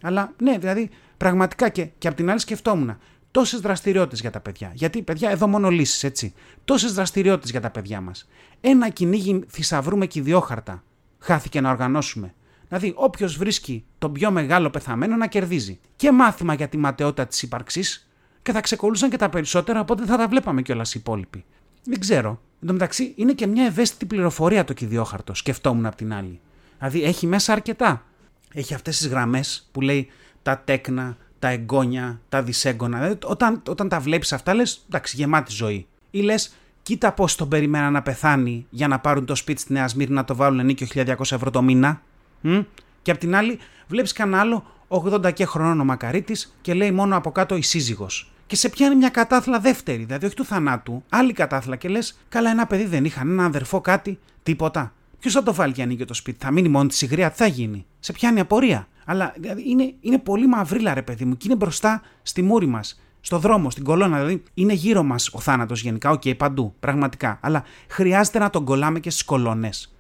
Αλλά 0.02 0.32
ναι, 0.42 0.58
δηλαδή, 0.58 0.90
πραγματικά 1.16 1.68
και, 1.68 1.88
και 1.98 2.08
απ' 2.08 2.14
την 2.14 2.30
άλλη 2.30 2.40
σκεφτόμουν. 2.40 2.98
Τόσες 3.30 3.60
δραστηριότητες 3.60 4.20
για 4.20 4.30
τα 4.30 4.40
παιδιά. 4.40 4.70
Γιατί, 4.74 5.02
παιδιά, 5.02 5.30
εδώ 5.30 5.46
μόνο 5.46 5.70
λύσεις, 5.70 6.04
έτσι. 6.04 6.34
Τόσες 6.64 6.92
δραστηριότητες 6.92 7.50
για 7.50 7.60
τα 7.60 7.70
παιδιά 7.70 8.00
μας. 8.00 8.28
Ένα 8.60 8.88
κυνήγι 8.88 9.44
θησαυρού 9.48 9.96
με 9.96 10.06
κυδιόχαρτα 10.06 10.82
χάθηκε 11.18 11.60
να 11.60 11.70
οργανώσουμε. 11.70 12.34
Δηλαδή, 12.68 12.92
όποιος 12.96 13.36
βρίσκει 13.36 13.84
τον 13.98 14.12
πιο 14.12 14.30
μεγάλο 14.30 14.70
πεθαμένο 14.70 15.16
να 15.16 15.26
κερδίζει. 15.26 15.80
Και 15.96 16.12
μάθημα 16.12 16.54
για 16.54 16.68
τη 16.68 16.76
ματαιότητα 16.76 17.26
της 17.26 17.42
ύπαρξη 17.42 17.82
και 18.42 18.52
θα 18.52 18.60
ξεκολούσαν 18.60 19.10
και 19.10 19.16
τα 19.16 19.28
περισσότερα, 19.28 19.80
οπότε 19.80 20.04
θα 20.04 20.16
τα 20.16 20.28
βλέπαμε 20.28 20.62
κιόλας 20.62 20.94
οι 20.94 20.98
υπόλοιποι. 20.98 21.44
Δεν 21.84 22.00
ξέρω. 22.00 22.40
Εν 22.60 22.66
τω 22.66 22.72
μεταξύ, 22.72 23.12
είναι 23.16 23.32
και 23.32 23.46
μια 23.46 23.64
ευαίσθητη 23.64 24.06
πληροφορία 24.06 24.64
το 24.64 24.72
κυδιόχαρτο, 24.72 25.34
σκεφτόμουν 25.34 25.86
απ' 25.86 25.94
την 25.94 26.14
άλλη. 26.14 26.40
Δηλαδή, 26.78 27.02
έχει 27.02 27.26
μέσα 27.26 27.52
αρκετά. 27.52 28.04
Έχει 28.54 28.74
αυτές 28.74 28.96
τις 28.96 29.08
γραμμές 29.08 29.68
που 29.72 29.80
λέει 29.80 30.08
τα 30.42 30.58
τέκνα, 30.58 31.16
τα 31.38 31.48
εγγόνια, 31.48 32.20
τα 32.28 32.42
δυσέγγωνα. 32.42 32.98
Δηλαδή, 32.98 33.18
όταν, 33.24 33.62
όταν 33.68 33.88
τα 33.88 34.00
βλέπεις 34.00 34.32
αυτά, 34.32 34.54
λες 34.54 34.84
εντάξει, 34.86 35.16
γεμάτη 35.16 35.52
ζωή. 35.52 35.86
Ή 36.10 36.20
λες, 36.20 36.54
κοίτα 36.82 37.12
πώς 37.12 37.34
τον 37.34 37.48
περιμένα 37.48 37.90
να 37.90 38.02
πεθάνει 38.02 38.66
για 38.70 38.88
να 38.88 38.98
πάρουν 38.98 39.24
το 39.24 39.34
σπίτι 39.34 39.60
στη 39.60 39.72
Νέα 39.72 39.88
Σμύρνη 39.88 40.14
να 40.14 40.24
το 40.24 40.34
βάλουν 40.34 40.58
ενίκιο 40.58 40.86
1200 40.94 41.14
ευρώ 41.18 41.50
το 41.50 41.62
μήνα. 41.62 42.02
Μ; 42.40 42.58
Και 43.02 43.10
απ' 43.10 43.18
την 43.18 43.34
άλλη, 43.34 43.58
βλέπεις 43.86 44.12
κανένα 44.12 44.40
άλλο 44.40 44.64
80 44.88 45.32
και 45.32 45.44
χρονών 45.44 45.80
ο 45.80 45.84
Μακαρίτης 45.84 46.56
και 46.60 46.74
λέει 46.74 46.90
μόνο 46.90 47.16
από 47.16 47.30
κάτω 47.30 47.56
η 47.56 47.62
σύζυγος. 47.62 48.32
Και 48.46 48.56
σε 48.56 48.68
πιάνει 48.68 48.94
μια 48.94 49.08
κατάθλα 49.08 49.58
δεύτερη, 49.58 50.04
δηλαδή 50.04 50.26
όχι 50.26 50.34
του 50.34 50.44
θανάτου, 50.44 51.02
άλλη 51.08 51.32
κατάθλα 51.32 51.76
και 51.76 51.88
λες: 51.88 52.18
Καλά, 52.28 52.50
ένα 52.50 52.66
παιδί 52.66 52.84
δεν 52.84 53.04
είχαν, 53.04 53.30
ένα 53.30 53.44
αδερφό 53.44 53.80
κάτι, 53.80 54.18
τίποτα. 54.42 54.92
Ποιος 55.18 55.32
θα 55.32 55.42
το 55.42 55.54
βάλει 55.54 55.72
και 55.72 55.82
ανοίγει 55.82 56.04
το 56.04 56.14
σπίτι, 56.14 56.38
θα 56.44 56.50
μείνει 56.50 56.68
μόνη 56.68 56.88
της 56.88 57.02
η 57.02 57.06
γριά, 57.06 57.30
τι 57.30 57.36
θα 57.36 57.46
γίνει. 57.46 57.86
Σε 58.00 58.12
πιάνει 58.12 58.40
απορία. 58.40 58.88
Αλλά 59.04 59.34
δηλαδή, 59.36 59.62
είναι, 59.66 59.94
είναι 60.00 60.18
πολύ 60.18 60.46
μαυρίλα, 60.46 60.94
ρε 60.94 61.02
παιδί 61.02 61.24
μου, 61.24 61.36
και 61.36 61.46
είναι 61.46 61.56
μπροστά 61.56 62.02
στη 62.22 62.42
μούρη 62.42 62.66
μας, 62.66 63.00
στο 63.20 63.38
δρόμο, 63.38 63.70
στην 63.70 63.84
κολόνα. 63.84 64.16
Δηλαδή, 64.16 64.42
είναι 64.54 64.72
γύρω 64.72 65.02
μας 65.02 65.28
ο 65.32 65.40
θάνατος 65.40 65.82
γενικά, 65.82 66.10
OK, 66.10 66.22
okay, 66.24 66.36
παντού, 66.36 66.74
πραγματικά. 66.80 67.38
Αλλά 67.42 67.64
χρειάζεται 67.88 68.38
να 68.38 68.50
τον 68.50 68.64
κολλάμε 68.64 69.00
και 69.00 69.10
στις 69.10 69.24
κολόνες. 69.24 69.94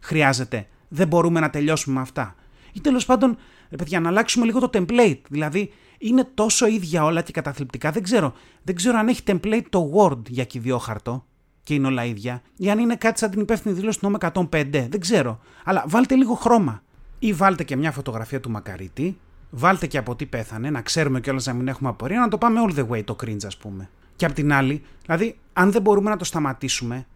Χρειάζεται. 0.00 0.66
Δεν 0.88 1.08
μπορούμε 1.08 1.40
να 1.40 1.50
τελειώσουμε 1.50 1.94
με 1.94 2.00
αυτά. 2.00 2.34
Ή 2.72 2.80
τέλος 2.80 3.06
πάντων, 3.06 3.36
ρε 3.70 3.76
παιδιά, 3.76 4.00
να 4.00 4.08
αλλάξουμε 4.08 4.44
λίγο 4.44 4.68
το 4.68 4.70
template. 4.72 5.20
Δηλαδή, 5.28 5.72
είναι 5.98 6.28
τόσο 6.34 6.66
ίδια 6.66 7.04
όλα 7.04 7.22
και 7.22 7.32
καταθλιπτικά. 7.32 7.90
Δεν 7.90 8.02
ξέρω, 8.02 8.32
δεν 8.62 8.74
ξέρω 8.74 8.98
αν 8.98 9.08
έχει 9.08 9.22
template 9.26 9.64
το 9.68 9.92
Word 9.94 10.28
για 10.28 10.44
κυβιόχαρτο 10.44 11.24
και 11.62 11.74
είναι 11.74 11.86
όλα 11.86 12.04
ίδια, 12.04 12.42
ή 12.56 12.70
αν 12.70 12.78
είναι 12.78 12.96
κάτι 12.96 13.18
σαν 13.18 13.30
την 13.30 13.40
υπεύθυνη 13.40 13.74
δήλωση 13.74 14.00
του 14.00 14.10
νόμου 14.10 14.48
105. 14.50 14.64
Δεν 14.70 15.00
ξέρω. 15.00 15.38
Αλλά 15.64 15.84
βάλτε 15.86 16.14
λίγο 16.14 16.34
χρώμα. 16.34 16.82
Ή 17.18 17.32
βάλτε 17.32 17.64
και 17.64 17.76
μια 17.76 17.92
φωτογραφία 17.92 18.40
του 18.40 18.50
Μακαρίτη, 18.50 19.18
βάλτε 19.50 19.86
και 19.86 19.98
από 19.98 20.16
τι 20.16 20.26
πέθανε, 20.26 20.70
να 20.70 20.82
ξέρουμε 20.82 21.20
κιόλας 21.20 21.46
να 21.46 21.52
μην 21.52 21.68
έχουμε 21.68 21.88
απορία, 21.88 22.20
να 22.20 22.28
το 22.28 22.38
πάμε 22.38 22.60
all 22.66 22.78
the 22.78 22.88
way 22.88 23.04
το 23.04 23.16
cringe, 23.24 23.46
ας 23.46 23.56
πούμε. 23.56 23.90
Και 24.16 24.24
απ' 24.24 24.32
την 24.32 24.52
άλλη, 24.52 24.82
δηλαδή, 25.02 25.38
αν 25.52 25.72
δεν 25.72 25.82
μπορούμε 25.82 26.10
να 26.10 26.16
το 26.16 26.24
σταματήσουμε 26.24 27.06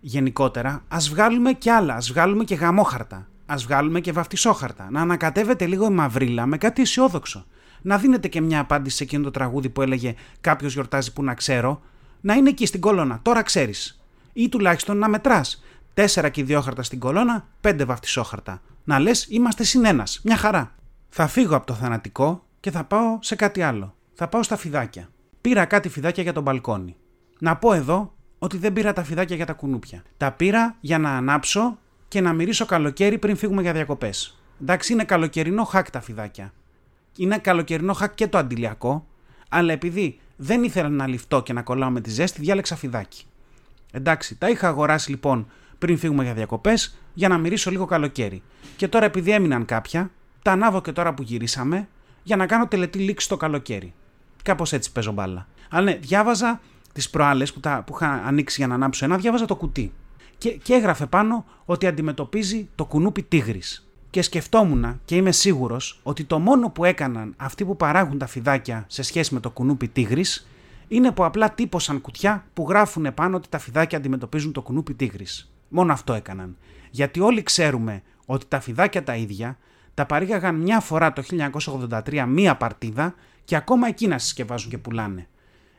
γενικότερα, 0.00 0.82
ας 0.88 1.08
βγάλουμε 1.08 1.52
κι 1.52 1.70
άλλα. 1.70 1.94
Α 1.94 2.00
βγάλουμε 2.00 2.44
και 2.44 2.54
γαμόχαρτα. 2.54 3.28
Α 3.46 3.54
βγάλουμε 3.56 4.00
και 4.00 4.12
βαφτισόχαρτα. 4.12 4.88
Να 4.90 5.00
ανακατεύετε 5.00 5.66
λίγο 5.66 5.86
η 5.86 5.90
μαυρίλα 5.90 6.46
με 6.46 6.58
κάτι 6.58 6.82
αισιόδοξο. 6.82 7.44
Να 7.82 7.98
δίνετε 7.98 8.28
και 8.28 8.40
μια 8.40 8.60
απάντηση 8.60 8.96
σε 8.96 9.02
εκείνο 9.02 9.22
το 9.22 9.30
τραγούδι 9.30 9.68
που 9.68 9.82
έλεγε 9.82 10.14
Κάποιος 10.40 10.72
γιορτάζει 10.72 11.12
που 11.12 11.22
να 11.22 11.34
ξέρω. 11.34 11.80
Να 12.20 12.34
είναι 12.34 12.48
εκεί 12.48 12.66
στην 12.66 12.80
κολόνα. 12.80 13.18
Τώρα 13.22 13.42
ξέρεις. 13.42 14.02
Ή 14.32 14.48
τουλάχιστον 14.48 14.98
να 14.98 15.08
μετράς. 15.08 15.62
Τέσσερα 15.94 16.28
και 16.28 16.60
χαρτά 16.60 16.82
στην 16.82 16.98
κολόνα, 16.98 17.46
πέντε 17.60 17.84
βαφτισόχαρτα. 17.84 18.60
Να 18.84 18.98
λες, 18.98 19.26
είμαστε 19.30 19.64
συνένας. 19.64 20.20
Μια 20.24 20.36
χαρά. 20.36 20.74
Θα 21.08 21.26
φύγω 21.26 21.56
από 21.56 21.66
το 21.66 21.74
θανατικό 21.74 22.44
και 22.60 22.70
θα 22.70 22.84
πάω 22.84 23.18
σε 23.20 23.36
κάτι 23.36 23.62
άλλο. 23.62 23.94
Θα 24.14 24.28
πάω 24.28 24.42
στα 24.42 24.56
φιδάκια. 24.56 25.08
Πήρα 25.40 25.64
κάτι 25.64 25.88
φιδάκια 25.88 26.22
για 26.22 26.32
το 26.32 26.42
μπαλκόνι. 26.42 26.96
Να 27.38 27.56
πω 27.56 27.72
εδώ 27.72 28.14
ότι 28.38 28.56
δεν 28.56 28.72
πήρα 28.72 28.92
τα 28.92 29.04
φιδάκια 29.04 29.36
για 29.36 29.46
τα 29.46 29.52
κουνούπια. 29.52 30.02
Τα 30.16 30.32
πήρα 30.32 30.76
για 30.80 30.98
να 30.98 31.10
ανάψω 31.10 31.78
και 32.08 32.20
να 32.20 32.32
μυρίσω 32.32 32.66
καλοκαίρι 32.66 33.18
πριν 33.18 33.36
φύγουμε 33.36 33.62
για 33.62 33.72
διακοπές. 33.72 34.38
Εντάξει, 34.60 34.92
είναι 34.92 35.04
καλοκαιρινό 35.04 35.64
hack 35.64 35.90
τα 35.90 36.00
φιδάκια. 36.00 36.52
Είναι 37.16 37.38
καλοκαιρινό 37.38 37.92
hack 37.92 38.14
και 38.14 38.26
το 38.26 38.38
αντιλιακό, 38.38 39.06
αλλά 39.48 39.72
επειδή 39.72 40.18
δεν 40.36 40.64
ήθελα 40.64 40.88
να 40.88 41.06
αλειφτώ 41.06 41.42
και 41.42 41.52
να 41.52 41.62
κολλάω 41.62 41.90
με 41.90 42.00
τη 42.00 42.10
ζέστη, 42.10 42.40
διάλεξα 42.40 42.76
φιδάκι. 42.76 43.24
Εντάξει, 43.92 44.38
τα 44.38 44.48
είχα 44.48 44.68
αγοράσει 44.68 45.10
λοιπόν 45.10 45.46
πριν 45.78 45.98
φύγουμε 45.98 46.24
για 46.24 46.34
διακοπές 46.34 46.98
για 47.14 47.28
να 47.28 47.38
μυρίσω 47.38 47.70
λίγο 47.70 47.84
καλοκαίρι. 47.84 48.42
Και 48.76 48.88
τώρα 48.88 49.04
επειδή 49.04 49.30
έμειναν 49.30 49.64
κάποια, 49.64 50.10
τα 50.42 50.52
ανάβω 50.52 50.80
και 50.80 50.92
τώρα 50.92 51.14
που 51.14 51.22
γυρίσαμε 51.22 51.88
για 52.22 52.36
να 52.36 52.46
κάνω 52.46 52.66
τελετή 52.66 52.98
λήξη 52.98 53.28
το 53.28 53.36
καλοκαίρι. 53.36 53.94
Κάπως 54.42 54.72
έτσι 54.72 54.92
παίζω 54.92 55.12
μπάλα. 55.12 55.46
Αλλά 55.70 55.84
ναι, 55.84 55.96
διάβαζα 55.96 56.60
τις 56.92 57.10
προάλλες 57.10 57.52
που, 57.52 57.60
που 57.60 57.92
είχα 57.94 58.08
ανοίξει 58.08 58.56
για 58.58 58.66
να 58.66 58.74
ανάψω 58.74 59.04
ένα, 59.04 59.16
διάβαζα 59.16 59.44
το 59.44 59.56
κουτί. 59.56 59.92
Και, 60.38 60.50
και 60.50 60.74
έγραφε 60.74 61.06
πάνω 61.06 61.44
ότι 61.64 61.86
αντιμετωπίζει 61.86 62.68
το 62.74 62.84
κουνούπι 62.84 63.22
τίγρης. 63.22 63.88
Και 64.10 64.22
σκεφτόμουν 64.22 65.00
και 65.04 65.16
είμαι 65.16 65.32
σίγουρος 65.32 66.00
ότι 66.02 66.24
το 66.24 66.38
μόνο 66.38 66.70
που 66.70 66.84
έκαναν 66.84 67.34
αυτοί 67.36 67.64
που 67.64 67.76
παράγουν 67.76 68.18
τα 68.18 68.26
φιδάκια 68.26 68.84
σε 68.86 69.02
σχέση 69.02 69.34
με 69.34 69.40
το 69.40 69.50
κουνούπι 69.50 69.88
τίγρης 69.88 70.48
είναι 70.88 71.12
που 71.12 71.24
απλά 71.24 71.50
τύπωσαν 71.50 72.00
κουτιά 72.00 72.44
που 72.54 72.66
γράφουν 72.68 73.14
πάνω 73.14 73.36
ότι 73.36 73.48
τα 73.48 73.58
φιδάκια 73.58 73.98
αντιμετωπίζουν 73.98 74.52
το 74.52 74.62
κουνούπι 74.62 74.94
τίγρης. 74.94 75.52
Μόνο 75.68 75.92
αυτό 75.92 76.12
έκαναν. 76.12 76.56
Γιατί 76.90 77.20
όλοι 77.20 77.42
ξέρουμε 77.42 78.02
ότι 78.26 78.46
τα 78.48 78.60
φιδάκια 78.60 79.04
τα 79.04 79.16
ίδια 79.16 79.58
τα 79.94 80.06
παρήγαγαν 80.06 80.54
μια 80.54 80.80
φορά 80.80 81.12
το 81.12 81.22
1983 81.90 82.24
μία 82.28 82.56
παρτίδα 82.56 83.14
και 83.44 83.56
ακόμα 83.56 83.88
εκείνα 83.88 84.18
συσκευάζουν 84.18 84.70
και 84.70 84.78
πουλάνε. 84.78 85.28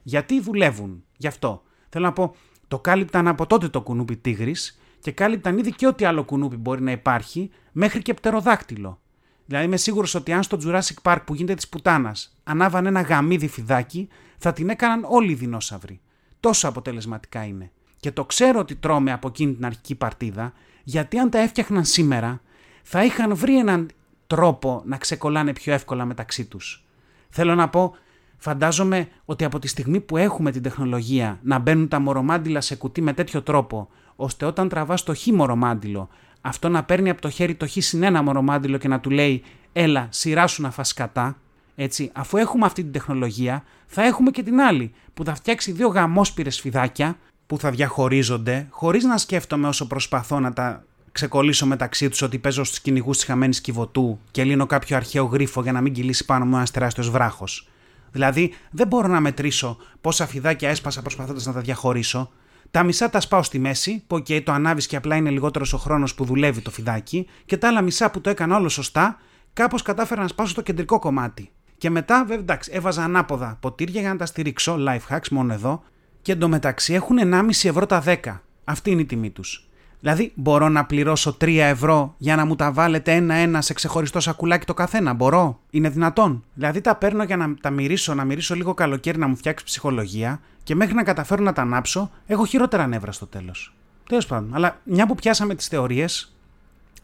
Γιατί 0.03 0.41
δουλεύουν, 0.41 1.03
γι' 1.17 1.27
αυτό; 1.27 1.63
Θέλω 1.89 2.05
να 2.05 2.13
πω, 2.13 2.35
το 2.67 2.79
κάλυπταν 2.79 3.27
από 3.27 3.47
τότε 3.47 3.69
το 3.69 3.81
κουνούπι 3.81 4.15
τίγρης 4.15 4.79
και 4.99 5.11
κάλυπταν 5.11 5.57
ήδη 5.57 5.71
και 5.71 5.87
ό,τι 5.87 6.05
άλλο 6.05 6.23
κουνούπι 6.23 6.55
μπορεί 6.55 6.81
να 6.81 6.91
υπάρχει, 6.91 7.49
μέχρι 7.71 8.01
και 8.01 8.13
πτεροδάκτυλο. 8.13 8.99
Δηλαδή 9.45 9.65
είμαι 9.65 9.77
σίγουρος 9.77 10.15
ότι 10.15 10.33
αν 10.33 10.43
στο 10.43 10.57
Jurassic 10.63 11.01
Park 11.01 11.17
που 11.25 11.35
γίνεται 11.35 11.55
της 11.55 11.69
πουτάνας 11.69 12.37
ανάβαν 12.43 12.85
ένα 12.85 13.01
γαμίδι 13.01 13.47
φιδάκι, 13.47 14.07
θα 14.37 14.53
την 14.53 14.69
έκαναν 14.69 15.05
όλοι 15.07 15.31
οι 15.31 15.35
δεινόσαυροι. 15.35 16.01
Τόσο 16.39 16.67
αποτελεσματικά 16.67 17.43
είναι. 17.43 17.71
Και 17.99 18.11
το 18.11 18.25
ξέρω 18.25 18.59
ότι 18.59 18.75
τρώμε 18.75 19.11
από 19.11 19.27
εκείνη 19.27 19.53
την 19.53 19.65
αρχική 19.65 19.95
παρτίδα, 19.95 20.53
γιατί 20.83 21.17
αν 21.19 21.29
τα 21.29 21.39
έφτιαχναν 21.39 21.85
σήμερα, 21.85 22.41
θα 22.83 23.03
είχαν 23.03 23.35
βρει 23.35 23.57
έναν 23.57 23.89
τρόπο 24.27 24.81
να 24.85 24.97
ξεκολλάνε 24.97 25.53
πιο 25.53 25.73
εύκολα 25.73 26.05
μεταξύ 26.05 26.45
τους. 26.45 26.85
Θέλω 27.29 27.55
να 27.55 27.69
πω, 27.69 27.95
φαντάζομαι 28.39 29.07
ότι 29.25 29.43
από 29.43 29.59
τη 29.59 29.67
στιγμή 29.67 29.99
που 29.99 30.17
έχουμε 30.17 30.51
την 30.51 30.61
τεχνολογία 30.61 31.39
να 31.41 31.59
μπαίνουν 31.59 31.87
τα 31.87 31.99
μορομάντιλα 31.99 32.61
σε 32.61 32.75
κουτί 32.75 33.01
με 33.01 33.13
τέτοιο 33.13 33.41
τρόπο, 33.41 33.89
ώστε 34.15 34.45
όταν 34.45 34.69
τραβάς 34.69 35.03
το 35.03 35.15
χ 35.15 35.25
μορομάντιλο, 35.25 36.09
αυτό 36.41 36.69
να 36.69 36.83
παίρνει 36.83 37.09
από 37.09 37.21
το 37.21 37.29
χέρι 37.29 37.55
το 37.55 37.67
χ 37.67 37.71
συν 37.77 38.03
ένα 38.03 38.23
μορομάντιλο 38.23 38.77
και 38.77 38.87
να 38.87 38.99
του 38.99 39.09
λέει 39.09 39.43
«Έλα, 39.73 40.07
σειρά 40.09 40.47
σου 40.47 40.61
να 40.61 40.71
φας 40.71 40.93
κατά», 40.93 41.37
έτσι, 41.75 42.11
αφού 42.13 42.37
έχουμε 42.37 42.65
αυτή 42.65 42.83
την 42.83 42.91
τεχνολογία, 42.91 43.63
θα 43.87 44.03
έχουμε 44.03 44.31
και 44.31 44.43
την 44.43 44.59
άλλη, 44.59 44.93
που 45.13 45.23
θα 45.23 45.35
φτιάξει 45.35 45.71
δύο 45.71 45.87
γαμόσπυρες 45.87 46.59
φιδάκια, 46.59 47.17
που 47.47 47.59
θα 47.59 47.71
διαχωρίζονται, 47.71 48.67
χωρίς 48.69 49.03
να 49.03 49.17
σκέφτομαι 49.17 49.67
όσο 49.67 49.87
προσπαθώ 49.87 50.39
να 50.39 50.53
τα 50.53 50.83
ξεκολλήσω 51.11 51.65
μεταξύ 51.65 52.09
τους 52.09 52.21
ότι 52.21 52.37
παίζω 52.37 52.63
στους 52.63 52.79
κυνηγούς 52.79 53.17
της 53.17 53.25
χαμένης 53.25 53.61
κυβωτού 53.61 54.19
και 54.31 54.43
λύνω 54.43 54.65
κάποιο 54.65 54.95
αρχαίο 54.95 55.23
γρίφο 55.23 55.61
για 55.61 55.71
να 55.71 55.81
μην 55.81 55.93
κυλήσει 55.93 56.25
πάνω 56.25 56.45
μου 56.45 56.55
ένας 56.55 56.71
τεράστιος 56.71 57.09
βράχος. 57.09 57.69
Δηλαδή, 58.11 58.53
δεν 58.71 58.87
μπορώ 58.87 59.07
να 59.07 59.19
μετρήσω 59.19 59.77
πόσα 60.01 60.27
φιδάκια 60.27 60.69
έσπασα 60.69 61.01
προσπαθώντας 61.01 61.45
να 61.45 61.53
τα 61.53 61.59
διαχωρίσω. 61.59 62.31
Τα 62.71 62.83
μισά 62.83 63.09
τα 63.09 63.19
σπάω 63.19 63.43
στη 63.43 63.59
μέση, 63.59 64.03
που 64.07 64.15
okay, 64.15 64.43
το 64.43 64.51
ανάβεις 64.51 64.87
και 64.87 64.95
απλά 64.95 65.15
είναι 65.15 65.29
λιγότερος 65.29 65.73
ο 65.73 65.77
χρόνος 65.77 66.15
που 66.15 66.25
δουλεύει 66.25 66.61
το 66.61 66.71
φιδάκι, 66.71 67.27
και 67.45 67.57
τα 67.57 67.67
άλλα 67.67 67.81
μισά 67.81 68.11
που 68.11 68.21
το 68.21 68.29
έκανα 68.29 68.55
όλο 68.55 68.69
σωστά, 68.69 69.17
κάπως 69.53 69.81
κατάφερα 69.81 70.21
να 70.21 70.27
σπάσω 70.27 70.53
το 70.53 70.61
κεντρικό 70.61 70.99
κομμάτι. 70.99 71.51
Και 71.77 71.89
μετά, 71.89 72.19
βέβαια, 72.19 72.37
εντάξει, 72.37 72.71
έβαζα 72.73 73.03
ανάποδα 73.03 73.57
ποτήρια 73.61 74.01
για 74.01 74.09
να 74.09 74.17
τα 74.17 74.25
στηρίξω, 74.25 74.77
life 74.79 75.15
hacks 75.15 75.27
μόνο 75.31 75.53
εδώ, 75.53 75.83
και 76.21 76.31
εντωμεταξύ 76.31 76.93
έχουν 76.93 77.17
1,5 77.19 77.69
ευρώ 77.69 77.85
τα 77.85 78.03
10. 78.05 78.15
Αυτή 78.63 78.91
είναι 78.91 79.01
η 79.01 79.05
τιμή 79.05 79.29
τους. 79.29 79.68
Δηλαδή, 79.99 80.31
μπορώ 80.35 80.69
να 80.69 80.85
πληρώσω 80.85 81.37
3 81.41 81.57
ευρώ 81.57 82.15
για 82.17 82.35
να 82.35 82.45
μου 82.45 82.55
τα 82.55 82.71
βάλετε 82.71 83.13
ένα-ένα 83.13 83.61
σε 83.61 83.73
ξεχωριστό 83.73 84.19
σακουλάκι 84.19 84.65
το 84.65 84.73
καθένα. 84.73 85.13
Μπορώ. 85.13 85.59
Είναι 85.69 85.89
δυνατόν. 85.89 86.43
Δηλαδή, 86.53 86.81
τα 86.81 86.95
παίρνω 86.95 87.23
για 87.23 87.37
να 87.37 87.55
τα 87.61 87.69
μυρίσω, 87.69 88.13
να 88.13 88.23
μυρίσω 88.23 88.55
λίγο 88.55 88.73
καλοκαίρι 88.73 89.17
να 89.17 89.27
μου 89.27 89.35
φτιάξει 89.35 89.65
ψυχολογία 89.65 90.39
και 90.63 90.75
μέχρι 90.75 90.95
να 90.95 91.03
καταφέρω 91.03 91.43
να 91.43 91.53
τα 91.53 91.61
ανάψω, 91.61 92.11
έχω 92.25 92.45
χειρότερα 92.45 92.87
νεύρα 92.87 93.11
στο 93.11 93.25
τέλος. 93.25 93.73
Τέλος 94.09 94.25
πάντων. 94.25 94.55
Αλλά 94.55 94.79
μια 94.83 95.07
που 95.07 95.15
πιάσαμε 95.15 95.55
τις 95.55 95.67
θεωρίες, 95.67 96.35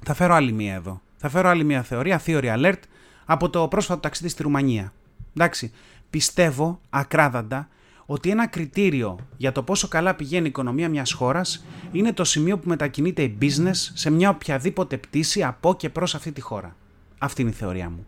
θα 0.04 0.14
φέρω 0.14 0.34
άλλη 0.34 0.52
μία 0.52 0.74
εδώ. 0.74 1.02
Θα 1.18 1.30
φέρω 1.30 1.50
άλλη 1.50 1.64
μία 1.64 1.84
θεωρία, 1.84 2.22
theory 2.26 2.58
alert, 2.58 2.80
από 3.26 3.50
το 3.50 3.68
πρόσφατο 3.68 4.00
ταξίδι 4.00 4.30
στη 4.30 4.44
Ρουμανία. 4.44 4.94
Εντάξει, 5.38 5.72
πιστεύω 6.10 6.80
ακράδαντα 6.90 7.68
ότι 8.06 8.30
ένα 8.30 8.48
κριτήριο 8.48 9.20
για 9.38 9.52
το 9.52 9.64
πόσο 9.64 9.88
καλά 9.88 10.16
πηγαίνει 10.16 10.46
η 10.46 10.50
οικονομία 10.50 10.90
μιας 10.90 11.12
χώρας 11.12 11.66
είναι 11.92 12.14
το 12.14 12.24
σημείο 12.24 12.58
που 12.58 12.68
μετακινείται 12.68 13.22
η 13.22 13.38
business 13.42 13.76
σε 13.94 14.10
μια 14.10 14.30
οποιαδήποτε 14.30 14.98
πτήση 14.98 15.44
από 15.44 15.76
και 15.76 15.90
προς 15.90 16.16
αυτή 16.16 16.32
τη 16.32 16.42
χώρα. 16.42 16.76
Αυτή 17.18 17.42
είναι 17.42 17.50
η 17.50 17.54
θεωρία 17.54 17.90
μου. 17.90 18.06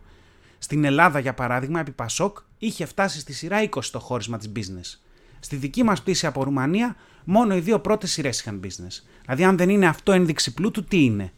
Στην 0.57 0.83
Ελλάδα, 0.83 1.19
για 1.19 1.33
παράδειγμα, 1.33 1.79
επί 1.79 1.91
Πασόκ 1.91 2.37
είχε 2.57 2.85
φτάσει 2.85 3.19
στη 3.19 3.33
σειρά 3.33 3.69
20 3.69 3.91
το 3.91 3.99
χώρισμα 3.99 4.37
της 4.37 4.51
business. 4.55 4.99
Στη 5.39 5.55
δική 5.55 5.83
μας 5.83 6.01
πτήση 6.01 6.25
από 6.25 6.43
Ρουμανία, 6.43 6.95
μόνο 7.23 7.55
οι 7.55 7.59
δύο 7.59 7.79
πρώτες 7.79 8.11
σειρές 8.11 8.39
είχαν 8.39 8.59
business. 8.63 9.03
Δηλαδή, 9.21 9.43
αν 9.43 9.57
δεν 9.57 9.69
είναι 9.69 9.87
αυτό 9.87 10.11
ένδειξη 10.11 10.53
πλούτου, 10.53 10.83
τι 10.83 11.03
είναι; 11.03 11.31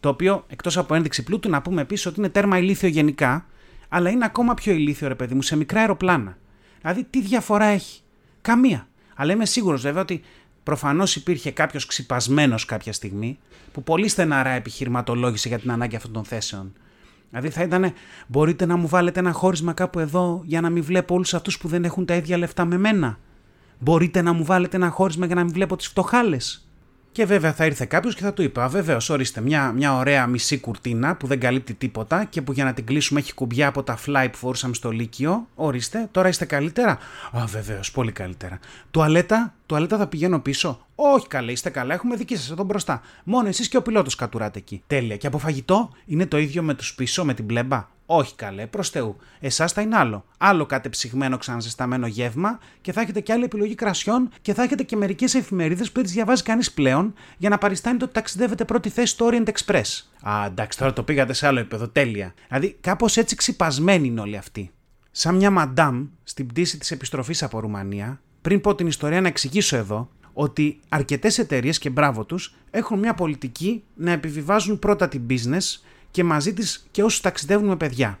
Το 0.00 0.08
οποίο, 0.08 0.44
εκτός 0.48 0.76
από 0.76 0.94
ένδειξη 0.94 1.22
πλούτου, 1.22 1.50
να 1.50 1.62
πούμε 1.62 1.80
επίσης 1.80 2.06
ότι 2.06 2.18
είναι 2.18 2.28
τέρμα 2.28 2.58
ηλίθιο 2.58 2.88
γενικά, 2.88 3.46
αλλά 3.88 4.10
είναι 4.10 4.24
ακόμα 4.24 4.54
πιο 4.54 4.72
ηλίθιο, 4.72 5.08
ρε 5.08 5.14
παιδί 5.14 5.34
μου, 5.34 5.42
σε 5.42 5.56
μικρά 5.56 5.80
αεροπλάνα. 5.80 6.36
Δηλαδή, 6.84 7.06
τι 7.10 7.20
διαφορά 7.20 7.64
έχει; 7.64 8.00
Καμία. 8.40 8.88
Αλλά 9.14 9.32
είμαι 9.32 9.46
σίγουρος 9.46 9.82
βέβαια 9.82 10.02
ότι 10.02 10.22
προφανώς 10.62 11.16
υπήρχε 11.16 11.50
κάποιος 11.50 11.86
ξυπασμένος 11.86 12.64
κάποια 12.64 12.92
στιγμή 12.92 13.38
που 13.72 13.82
πολύ 13.82 14.08
στεναρά 14.08 14.50
επιχειρηματολόγησε 14.50 15.48
για 15.48 15.58
την 15.58 15.70
ανάγκη 15.70 15.96
αυτών 15.96 16.12
των 16.12 16.24
θέσεων. 16.24 16.72
Δηλαδή 17.30 17.50
θα 17.50 17.62
ήταν, 17.62 17.92
μπορείτε 18.26 18.66
να 18.66 18.76
μου 18.76 18.88
βάλετε 18.88 19.20
ένα 19.20 19.32
χώρισμα 19.32 19.72
κάπου 19.72 19.98
εδώ 19.98 20.42
για 20.44 20.60
να 20.60 20.70
μην 20.70 20.82
βλέπω 20.82 21.14
όλους 21.14 21.34
αυτούς 21.34 21.58
που 21.58 21.68
δεν 21.68 21.84
έχουν 21.84 22.06
τα 22.06 22.14
ίδια 22.14 22.38
λεφτά 22.38 22.64
με 22.64 22.78
μένα; 22.78 23.18
Μπορείτε 23.78 24.22
να 24.22 24.32
μου 24.32 24.44
βάλετε 24.44 24.76
ένα 24.76 24.90
χώρισμα 24.90 25.26
για 25.26 25.34
να 25.34 25.44
μην 25.44 25.52
βλέπω 25.52 25.76
τις 25.76 25.86
φτωχάλες; 25.86 26.68
Και 27.14 27.24
βέβαια 27.24 27.52
θα 27.52 27.66
ήρθε 27.66 27.84
κάποιος 27.84 28.14
και 28.14 28.22
θα 28.22 28.32
του 28.32 28.42
είπε: 28.42 28.66
Βεβαίως, 28.68 29.10
ορίστε, 29.10 29.40
μια, 29.40 29.72
μια 29.72 29.96
ωραία 29.96 30.26
μισή 30.26 30.58
κουρτίνα 30.58 31.16
που 31.16 31.26
δεν 31.26 31.40
καλύπτει 31.40 31.74
τίποτα 31.74 32.24
και 32.24 32.42
που 32.42 32.52
για 32.52 32.64
να 32.64 32.72
την 32.72 32.86
κλείσουμε 32.86 33.20
έχει 33.20 33.34
κουμπιά 33.34 33.66
από 33.68 33.82
τα 33.82 33.98
fly 34.06 34.28
που 34.32 34.38
φορούσαμε 34.38 34.74
στο 34.74 34.90
Λύκειο. 34.90 35.48
Ορίστε, 35.54 36.08
τώρα 36.10 36.28
είστε 36.28 36.44
καλύτερα. 36.44 36.98
Α, 37.32 37.44
βεβαίως, 37.46 37.90
πολύ 37.90 38.12
καλύτερα. 38.12 38.58
Τουαλέτα, 38.90 39.54
τουαλέτα 39.66 39.96
θα 39.96 40.06
πηγαίνω 40.06 40.40
πίσω. 40.40 40.86
Όχι 40.94 41.26
καλέ, 41.26 41.52
είστε 41.52 41.70
καλά, 41.70 41.94
έχουμε 41.94 42.16
δική 42.16 42.36
σας 42.36 42.50
εδώ 42.50 42.64
μπροστά. 42.64 43.00
Μόνο 43.24 43.48
εσείς 43.48 43.68
και 43.68 43.76
ο 43.76 43.82
πιλότος 43.82 44.14
κατουράτε 44.14 44.58
εκεί. 44.58 44.82
Τέλεια. 44.86 45.16
Και 45.16 45.26
από 45.26 45.38
φαγητό 45.38 45.90
είναι 46.06 46.26
το 46.26 46.38
ίδιο 46.38 46.62
με 46.62 46.74
τους 46.74 46.94
πίσω, 46.94 47.24
με 47.24 47.34
την 47.34 47.46
πλέμπα. 47.46 47.88
Όχι 48.06 48.34
καλέ, 48.34 48.66
προς 48.66 48.90
Θεού. 48.90 49.16
Εσάς 49.40 49.72
θα 49.72 49.80
είναι 49.80 49.96
άλλο. 49.96 50.24
Άλλο 50.38 50.66
ψυγμένο 50.90 51.36
ξαναζεσταμένο 51.36 52.06
γεύμα 52.06 52.58
και 52.80 52.92
θα 52.92 53.00
έχετε 53.00 53.20
και 53.20 53.32
άλλη 53.32 53.44
επιλογή 53.44 53.74
κρασιών 53.74 54.30
και 54.42 54.54
θα 54.54 54.62
έχετε 54.62 54.82
και 54.82 54.96
μερικές 54.96 55.34
εφημερίδες 55.34 55.86
που 55.86 55.94
δεν 55.94 56.04
τι 56.04 56.10
διαβάζει 56.10 56.42
κανείς 56.42 56.72
πλέον 56.72 57.14
για 57.36 57.48
να 57.48 57.58
παριστάνετε 57.58 58.04
ότι 58.04 58.12
ταξιδεύετε 58.12 58.64
πρώτη 58.64 58.88
θέση 58.88 59.12
στο 59.12 59.28
Orient 59.30 59.48
Express. 59.48 60.02
Α, 60.28 60.44
εντάξει, 60.46 60.78
τώρα 60.78 60.92
το 60.92 61.02
πήγατε 61.02 61.32
σε 61.32 61.46
άλλο 61.46 61.58
επίπεδο. 61.58 61.88
Τέλεια. 61.88 62.34
Δηλαδή, 62.48 62.76
κάπως 62.80 63.16
έτσι 63.16 63.36
ξυπασμένοι 63.36 64.06
είναι 64.06 64.20
όλοι 64.20 64.36
αυτοί. 64.36 64.70
Σαν 65.10 65.34
μια 65.34 65.50
μαντάμ 65.50 66.06
στην 66.22 66.46
πτήση 66.46 66.78
της 66.78 66.90
επιστροφής 66.90 67.42
από 67.42 67.60
Ρουμανία, 67.60 68.20
πριν 68.42 68.60
πω 68.60 68.74
την 68.74 68.86
ιστορία 68.86 69.20
να 69.20 69.28
εξηγήσω 69.28 69.76
εδώ 69.76 70.08
ότι 70.34 70.80
αρκετές 70.88 71.38
εταιρείες 71.38 71.78
και 71.78 71.90
μπράβο 71.90 72.24
τους 72.24 72.54
έχουν 72.70 72.98
μια 72.98 73.14
πολιτική 73.14 73.82
να 73.94 74.10
επιβιβάζουν 74.10 74.78
πρώτα 74.78 75.08
την 75.08 75.22
business 75.30 75.80
και 76.10 76.24
μαζί 76.24 76.54
της 76.54 76.86
και 76.90 77.02
όσους 77.02 77.20
ταξιδεύουν 77.20 77.68
με 77.68 77.76
παιδιά. 77.76 78.18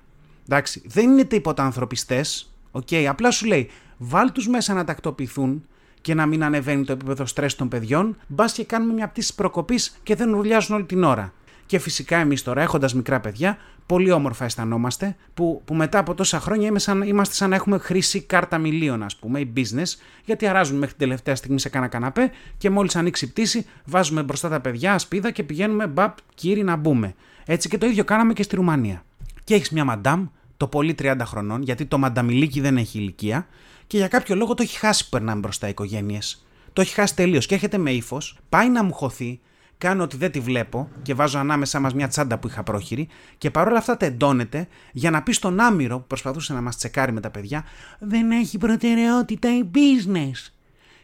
Εντάξει, 0.48 0.82
δεν 0.86 1.10
είναι 1.10 1.24
τίποτα 1.24 1.64
ανθρωπιστές. 1.64 2.54
Οκ, 2.70 2.88
απλά 3.08 3.30
σου 3.30 3.46
λέει, 3.46 3.70
βάλ 3.98 4.32
τους 4.32 4.48
μέσα 4.48 4.74
να 4.74 4.84
τακτοποιηθούν 4.84 5.66
και 6.00 6.14
να 6.14 6.26
μην 6.26 6.44
ανεβαίνει 6.44 6.84
το 6.84 6.92
επίπεδο 6.92 7.26
στρες 7.26 7.54
των 7.54 7.68
παιδιών, 7.68 8.16
μπας 8.26 8.52
και 8.52 8.64
κάνουμε 8.64 8.92
μια 8.92 9.08
πτήση 9.08 9.34
προκοπής 9.34 9.96
και 10.02 10.14
δεν 10.14 10.30
ουρλιάζουν 10.30 10.76
όλη 10.76 10.84
την 10.84 11.04
ώρα. 11.04 11.32
Και 11.66 11.78
φυσικά 11.78 12.16
εμείς 12.16 12.42
τώρα, 12.42 12.62
έχοντας 12.62 12.94
μικρά 12.94 13.20
παιδιά, 13.20 13.58
πολύ 13.86 14.10
όμορφα 14.10 14.44
αισθανόμαστε 14.44 15.16
που, 15.34 15.62
που 15.64 15.74
μετά 15.74 15.98
από 15.98 16.14
τόσα 16.14 16.40
χρόνια 16.40 16.66
είμαστε 17.06 17.34
σαν, 17.34 17.50
να 17.50 17.56
έχουμε 17.56 17.78
χρήσει 17.78 18.20
κάρτα 18.20 18.58
μιλίων, 18.58 19.02
ας 19.02 19.16
πούμε, 19.16 19.40
ή 19.40 19.52
business, 19.56 19.98
γιατί 20.24 20.46
αράζουμε 20.46 20.78
μέχρι 20.78 20.94
την 20.94 21.06
τελευταία 21.06 21.34
στιγμή 21.36 21.60
σε 21.60 21.68
κάνα 21.68 21.88
καναπέ 21.88 22.30
και 22.58 22.70
μόλις 22.70 22.96
ανοίξει 22.96 23.24
η 23.24 23.28
πτήση, 23.28 23.66
βάζουμε 23.84 24.22
μπροστά 24.22 24.48
τα 24.48 24.60
παιδιά, 24.60 24.94
ασπίδα 24.94 25.30
και 25.30 25.42
πηγαίνουμε 25.42 25.86
μπαπ, 25.86 26.16
κύριοι 26.34 26.62
να 26.62 26.76
μπούμε. 26.76 27.14
Έτσι 27.44 27.68
και 27.68 27.78
το 27.78 27.86
ίδιο 27.86 28.04
κάναμε 28.04 28.32
και 28.32 28.42
στη 28.42 28.56
Ρουμανία. 28.56 29.04
Και 29.44 29.54
έχεις 29.54 29.70
μια 29.70 29.84
μαντάμ, 29.84 30.26
το 30.56 30.66
πολύ 30.66 30.94
30 30.98 31.16
χρονών, 31.24 31.62
γιατί 31.62 31.84
το 31.86 31.98
μανταμιλίκι 31.98 32.60
δεν 32.60 32.76
έχει 32.76 32.98
ηλικία, 32.98 33.46
και 33.86 33.96
για 33.96 34.08
κάποιο 34.08 34.34
λόγο 34.34 34.54
το 34.54 34.62
έχει 34.62 34.78
χάσει 34.78 35.04
που 35.04 35.10
περνάμε 35.10 35.40
μπροστά 35.40 35.66
οι 35.66 35.70
οικογένειες. 35.70 36.46
Το 36.72 36.80
έχει 36.80 36.94
χάσει 36.94 37.14
τελείως 37.16 37.46
και 37.46 37.54
έρχεται 37.54 37.78
με 37.78 37.90
ύφος, 37.90 38.38
πάει 38.48 38.68
να 38.70 38.82
μου 38.82 38.92
χωθεί, 38.92 39.40
κάνω 39.78 40.02
ότι 40.02 40.16
δεν 40.16 40.30
τη 40.30 40.40
βλέπω 40.40 40.88
και 41.02 41.14
βάζω 41.14 41.38
ανάμεσά 41.38 41.80
μας 41.80 41.94
μια 41.94 42.08
τσάντα 42.08 42.38
που 42.38 42.46
είχα 42.46 42.62
πρόχειρη 42.62 43.08
και 43.38 43.50
παρόλα 43.50 43.78
αυτά 43.78 43.96
τεντώνεται 43.96 44.68
για 44.92 45.10
να 45.10 45.22
πει 45.22 45.32
στον 45.32 45.60
Άμυρο 45.60 45.98
που 45.98 46.06
προσπαθούσε 46.06 46.52
να 46.52 46.60
μας 46.60 46.76
τσεκάρει 46.76 47.12
με 47.12 47.20
τα 47.20 47.30
παιδιά, 47.30 47.64
Δεν 47.98 48.30
έχει 48.30 48.58
προτεραιότητα 48.58 49.56
η 49.56 49.62
business. 49.74 50.52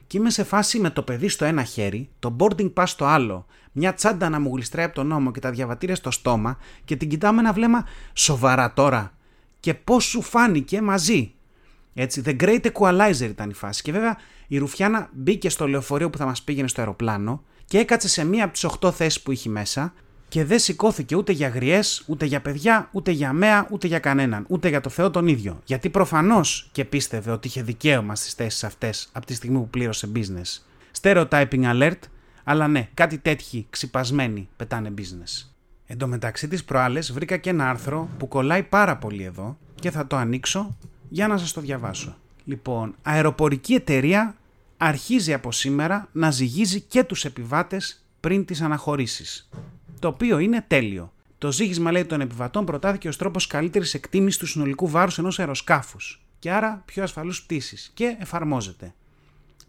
Και 0.07 0.19
είμαι 0.19 0.31
σε 0.31 0.45
φάση 0.45 0.79
με 0.79 0.91
το 0.91 1.03
παιδί 1.03 1.29
στο 1.29 1.45
ένα 1.45 1.62
χέρι, 1.62 2.09
το 2.19 2.37
boarding 2.39 2.73
pass 2.73 2.85
στο 2.87 3.05
άλλο, 3.05 3.47
μια 3.73 3.95
τσάντα 3.95 4.29
να 4.29 4.41
μου 4.41 4.55
γλιστράει 4.55 4.85
από 4.85 4.95
τον 4.95 5.07
νόμο 5.07 5.31
και 5.31 5.41
τα 5.41 5.50
διαβατήρια 5.50 5.95
στο 5.95 6.11
στόμα 6.11 6.59
και 6.85 6.97
την 6.97 7.09
κοιτάω 7.09 7.33
με 7.33 7.41
ένα 7.41 7.53
βλέμμα 7.53 7.87
σοβαρά 8.12 8.73
τώρα. 8.73 9.12
Και 9.61 9.75
πώς 9.75 10.05
σου 10.05 10.23
φάνηκε 10.23 10.83
μαζί. 10.83 11.35
Έτσι, 11.95 12.23
The 12.25 12.41
Great 12.41 12.71
Equalizer 12.73 13.29
ήταν 13.29 13.50
η 13.50 13.55
φάση. 13.55 13.83
Και 13.83 13.93
βέβαια 13.93 14.17
η 14.47 14.59
Ρουφιάνα 14.59 15.09
μπήκε 15.12 15.49
στο 15.49 15.69
λεωφορείο 15.69 16.11
που 16.11 16.19
θα 16.19 16.25
μας 16.25 16.43
πήγαινε 16.43 16.69
στο 16.69 16.81
αεροπλάνο 16.81 17.45
και 17.71 17.79
έκατσε 17.79 18.09
σε 18.09 18.25
μία 18.25 18.45
από 18.45 18.53
τις 18.53 18.67
8 18.81 18.93
θέσεις 18.93 19.21
που 19.21 19.33
είχε 19.33 19.49
μέσα 19.49 19.93
και 20.29 20.45
δεν 20.45 20.59
σηκώθηκε 20.59 21.17
ούτε 21.17 21.33
για 21.33 21.49
γριέ, 21.49 21.81
ούτε 22.07 22.25
για 22.25 22.41
παιδιά, 22.41 22.89
ούτε 22.93 23.11
για 23.11 23.33
μέα, 23.33 23.69
ούτε 23.71 23.87
για 23.87 23.99
κανέναν, 23.99 24.45
ούτε 24.49 24.69
για 24.69 24.81
το 24.81 24.89
Θεό 24.89 25.11
τον 25.11 25.27
ίδιο. 25.27 25.61
Γιατί 25.65 25.91
προφανώς 25.91 26.69
και 26.73 26.85
πίστευε 26.85 27.31
ότι 27.31 27.49
είχε 27.49 27.62
δικαίωμα 27.62 28.15
στις 28.15 28.33
θέσεις 28.33 28.65
αυτές 28.65 29.09
από 29.12 29.27
τη 29.27 29.35
στιγμή 29.35 29.59
που 29.59 29.69
πλήρωσε 29.69 30.09
business. 30.15 30.62
Stereotyping 31.00 31.65
alert, 31.65 31.99
αλλά 32.45 32.68
ναι, 32.68 32.88
κάτι 32.94 33.18
τέτοιοι 33.18 33.66
ξυπασμένοι 33.71 34.49
πετάνε 34.57 34.92
business. 34.99 35.51
Εν 35.87 35.99
τω 35.99 36.07
μεταξύ 36.07 36.49
τις 36.49 36.64
προάλλες 36.64 37.12
βρήκα 37.12 37.37
και 37.37 37.51
ένα 37.51 37.71
άρθρο 37.71 38.09
που 38.18 38.29
κολλάει 38.29 38.62
πάρα 38.62 38.97
πολύ 38.97 39.23
εδώ 39.23 39.57
και 39.75 39.90
θα 39.90 40.07
το 40.07 40.16
ανοίξω 40.16 40.77
για 41.09 41.29
να 41.29 41.37
σας 41.38 41.53
το 41.53 41.61
διαβάσω. 41.61 42.16
Λοιπόν, 42.44 42.94
αεροπορική 43.03 43.75
εταιρεία 43.75 44.35
αρχίζει 44.83 45.33
από 45.33 45.53
σήμερα 45.53 46.09
να 46.12 46.31
ζυγίζει 46.31 46.81
και 46.81 47.05
τους 47.05 47.25
επιβάτες 47.25 48.05
πριν 48.21 48.45
τις 48.45 48.61
αναχωρήσεις. 48.61 49.49
Το 49.99 50.09
οποίο 50.09 50.38
είναι 50.38 50.64
τέλειο. 50.66 51.12
Το 51.38 51.53
ζύγισμα 51.53 51.93
λέει 51.93 52.05
των 52.05 52.21
επιβατών 52.21 52.64
προτάθηκε 52.64 53.09
ως 53.09 53.16
τρόπος 53.16 53.47
καλύτερης 53.47 53.95
εκτίμησης 53.95 54.38
του 54.38 54.47
συνολικού 54.47 54.88
βάρους 54.88 55.19
ενός 55.19 55.38
αεροσκάφους 55.38 56.25
και 56.38 56.51
άρα 56.51 56.83
πιο 56.85 57.03
ασφαλούς 57.03 57.43
πτήσης 57.43 57.90
και 57.95 58.16
εφαρμόζεται. 58.19 58.95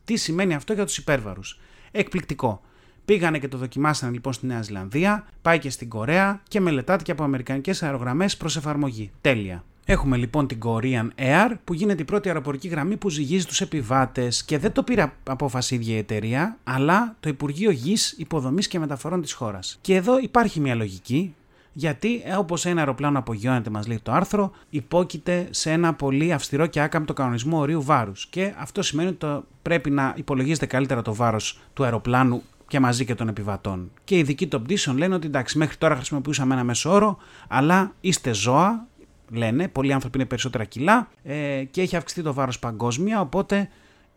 Τι 0.04 0.16
σημαίνει 0.16 0.54
αυτό 0.54 0.74
για 0.74 0.86
τους 0.86 0.98
υπέρβαρους; 0.98 1.60
Εκπληκτικό. 1.92 2.62
Πήγανε 3.06 3.40
και 3.40 3.48
το 3.48 3.58
δοκιμάσανε 3.58 4.12
λοιπόν 4.12 4.34
στη 4.34 4.46
Νέα 4.46 4.62
Ζηλανδία, 4.62 5.28
πάει 5.42 5.60
και 5.60 5.70
στην 5.70 5.90
Κορέα 5.90 6.42
και 6.48 6.60
μελετάται 6.60 7.04
και 7.04 7.12
από 7.12 7.24
αμερικανικές 7.24 7.84
αερογραμμές 7.84 8.38
προς 8.38 8.56
εφαρμογή. 8.56 9.12
Τέλεια. 9.22 9.64
Έχουμε 9.86 10.18
λοιπόν 10.18 10.48
την 10.48 10.60
Korean 10.64 11.08
Air 11.16 11.52
που 11.64 11.74
γίνεται 11.74 12.02
η 12.02 12.06
πρώτη 12.06 12.28
αεροπορική 12.28 12.68
γραμμή 12.68 12.98
που 12.98 13.10
ζυγίζει 13.10 13.46
τους 13.46 13.62
επιβάτες 13.62 14.44
και 14.44 14.58
δεν 14.58 14.72
το 14.72 14.84
πήρε 14.84 15.12
απόφαση 15.24 15.74
η 15.74 15.78
ίδια 15.78 15.96
η 15.96 15.98
εταιρεία, 15.98 16.58
αλλά 16.64 17.16
το 17.20 17.30
Υπουργείο 17.30 17.72
Γης, 17.72 18.16
Υποδομής 18.18 18.68
και 18.68 18.80
Μεταφορών 18.80 19.22
της 19.22 19.34
χώρας. 19.34 19.78
Και 19.82 19.96
εδώ 19.96 20.20
υπάρχει 20.20 20.60
μια 20.60 20.76
λογική, 20.76 21.36
γιατί 21.74 22.22
ε, 22.26 22.36
όπως 22.36 22.66
ένα 22.66 22.80
αεροπλάνο 22.80 23.20
απογειώνεται, 23.20 23.70
μας 23.70 23.88
λέει 23.88 24.00
το 24.04 24.12
άρθρο, 24.12 24.52
υπόκειται 24.70 25.48
σε 25.50 25.72
ένα 25.72 25.94
πολύ 25.94 26.34
αυστηρό 26.34 26.66
και 26.66 26.82
άκαμπτο 26.82 27.14
κανονισμό 27.14 27.60
ορίου 27.60 27.84
βάρους. 27.84 28.28
Και 28.28 28.54
αυτό 28.58 28.82
σημαίνει 28.82 29.10
ότι 29.10 29.46
πρέπει 29.62 29.90
να 29.90 30.14
υπολογίζεται 30.18 30.66
καλύτερα 30.66 31.02
το 31.02 31.16
βάρος 31.16 31.60
του 31.74 31.84
αεροπλάνου 31.84 32.44
και 32.68 32.80
μαζί 32.80 33.06
και 33.06 33.16
των 33.16 33.28
επιβατών. 33.28 33.92
Και 34.04 34.16
οι 34.16 34.20
ειδικοί 34.20 34.48
των 34.48 34.64
πτήσεων 34.64 34.98
λένε 34.98 35.16
ότι 35.16 35.28
εντάξει, 35.28 35.58
μέχρι 35.58 35.78
τώρα 35.78 35.96
χρησιμοποιούσαμε 35.96 36.54
ένα 36.54 36.64
μέσο 36.64 36.92
όρο, 36.92 37.18
αλλά 37.48 37.94
είστε 38.02 38.34
ζώα, 38.34 38.88
λένε, 39.32 39.68
πολλοί 39.68 39.94
άνθρωποι 39.94 40.18
είναι 40.18 40.28
περισσότερα 40.28 40.64
κιλά 40.64 41.10
ε, 41.24 41.64
και 41.72 41.82
έχει 41.82 41.96
αυξηθεί 41.96 42.22
το 42.22 42.34
βάρος 42.34 42.60
παγκόσμια, 42.60 43.22
οπότε 43.22 43.70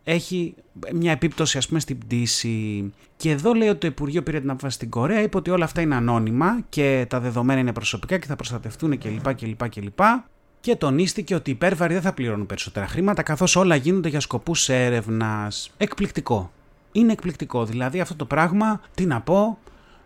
έχει 0.03 0.55
μια 0.93 1.11
επίπτωση 1.11 1.57
ας 1.57 1.67
πούμε 1.67 1.79
στην 1.79 1.97
πτήση. 1.97 2.91
Και 3.17 3.31
εδώ 3.31 3.53
λέει 3.53 3.67
ότι 3.67 3.79
το 3.79 3.87
Υπουργείο 3.87 4.23
πήρε 4.23 4.39
την 4.39 4.49
απόφαση 4.49 4.75
στην 4.75 4.89
Κορέα, 4.89 5.21
είπε 5.21 5.37
ότι 5.37 5.49
όλα 5.49 5.65
αυτά 5.65 5.81
είναι 5.81 5.95
ανώνυμα 5.95 6.59
και 6.69 7.05
τα 7.09 7.19
δεδομένα 7.19 7.59
είναι 7.59 7.73
προσωπικά 7.73 8.17
και 8.17 8.27
θα 8.27 8.35
προστατευτούν 8.35 8.97
κλπ. 8.97 9.33
κλπ, 9.33 9.69
κλπ. 9.69 9.99
Και 10.59 10.75
τονίστηκε 10.75 11.35
ότι 11.35 11.49
οι 11.49 11.53
υπέρβαροι 11.53 11.93
δεν 11.93 12.01
θα 12.01 12.13
πληρώνουν 12.13 12.45
περισσότερα 12.45 12.87
χρήματα 12.87 13.23
καθώς 13.23 13.55
όλα 13.55 13.75
γίνονται 13.75 14.09
για 14.09 14.19
σκοπούς 14.19 14.69
έρευνας. 14.69 15.71
Εκπληκτικό 15.77 16.51
είναι 16.95 17.11
εκπληκτικό. 17.11 17.65
Δηλαδή 17.65 17.99
αυτό 17.99 18.15
το 18.15 18.25
πράγμα, 18.25 18.81
τι 18.95 19.05
να 19.05 19.21
πω, 19.21 19.57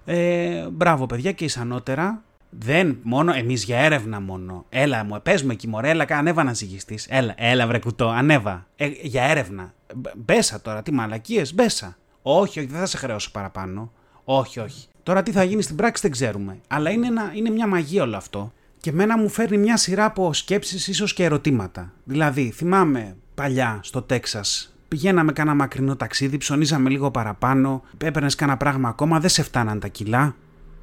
ε, 0.06 0.68
μπράβο 0.72 1.06
παιδιά 1.06 1.32
και 1.32 1.46
ισανότερα. 1.46 2.24
Δεν 2.50 2.98
μόνο 3.02 3.34
εμείς 3.34 3.64
για 3.64 3.80
έρευνα 3.80 4.20
μόνο. 4.20 4.66
Έλα 4.70 5.04
μου, 5.04 5.20
πες 5.24 5.44
μου 5.44 5.52
εκεί 5.52 5.68
μωρέ, 5.68 5.90
έλα, 5.90 6.06
ανέβα 6.10 6.44
να 6.44 6.54
ζυγιστεί. 6.54 7.00
Έλα, 7.08 7.34
έλα 7.38 7.68
βρε 7.68 7.80
κουτό, 7.80 8.08
ανέβα. 8.10 8.68
Ε, 8.76 8.88
για 9.02 9.24
έρευνα. 9.24 9.74
Μπέσα 10.16 10.62
τώρα, 10.62 10.82
τι 10.82 10.92
μαλακίες, 10.92 11.54
μπέσα. 11.54 11.98
Όχι, 12.22 12.60
όχι, 12.60 12.68
δεν 12.68 12.80
θα 12.80 12.86
σε 12.86 12.98
χρεώσω 12.98 13.32
παραπάνω. 13.32 13.92
Όχι, 14.24 14.60
όχι. 14.60 14.88
Τώρα 15.04 15.24
τι 15.24 15.32
θα 15.32 15.44
γίνει 15.44 15.62
στην 15.62 15.76
πράξη 15.76 16.02
δεν 16.02 16.12
ξέρουμε. 16.12 16.60
Αλλά 16.68 16.90
είναι, 16.90 17.08
ένα, 17.08 17.32
είναι 17.36 17.50
μια 17.50 17.68
μαγεία 17.68 18.04
όλο 18.04 18.18
αυτό. 18.18 18.54
Και 18.80 18.92
μένα 18.92 19.18
μου 19.18 19.30
φέρνει 19.30 19.58
μια 19.58 19.78
σειρά 19.78 20.06
από 20.06 20.34
σκέψεις, 20.34 20.88
ίσως 20.88 21.14
και 21.14 21.24
ερωτήματα. 21.24 21.94
Δηλαδή, 22.04 22.52
θυμάμαι 22.52 23.16
παλιά 23.36 23.80
στο 23.84 24.02
Τέξας 24.02 24.74
Πηγαίναμε 24.90 25.32
κάνα 25.32 25.54
μακρινό 25.54 25.96
ταξίδι, 25.96 26.38
ψωνίζαμε 26.38 26.90
λίγο 26.90 27.12
παραπάνω, 27.12 27.82
έπαιρνες 27.98 28.36
κάνα 28.36 28.58
πράγμα 28.58 28.90
ακόμα, 28.90 29.20
δεν 29.20 29.30
σε 29.30 29.44
φτάναν 29.44 29.80
τα 29.80 29.88
κιλά. 29.88 30.36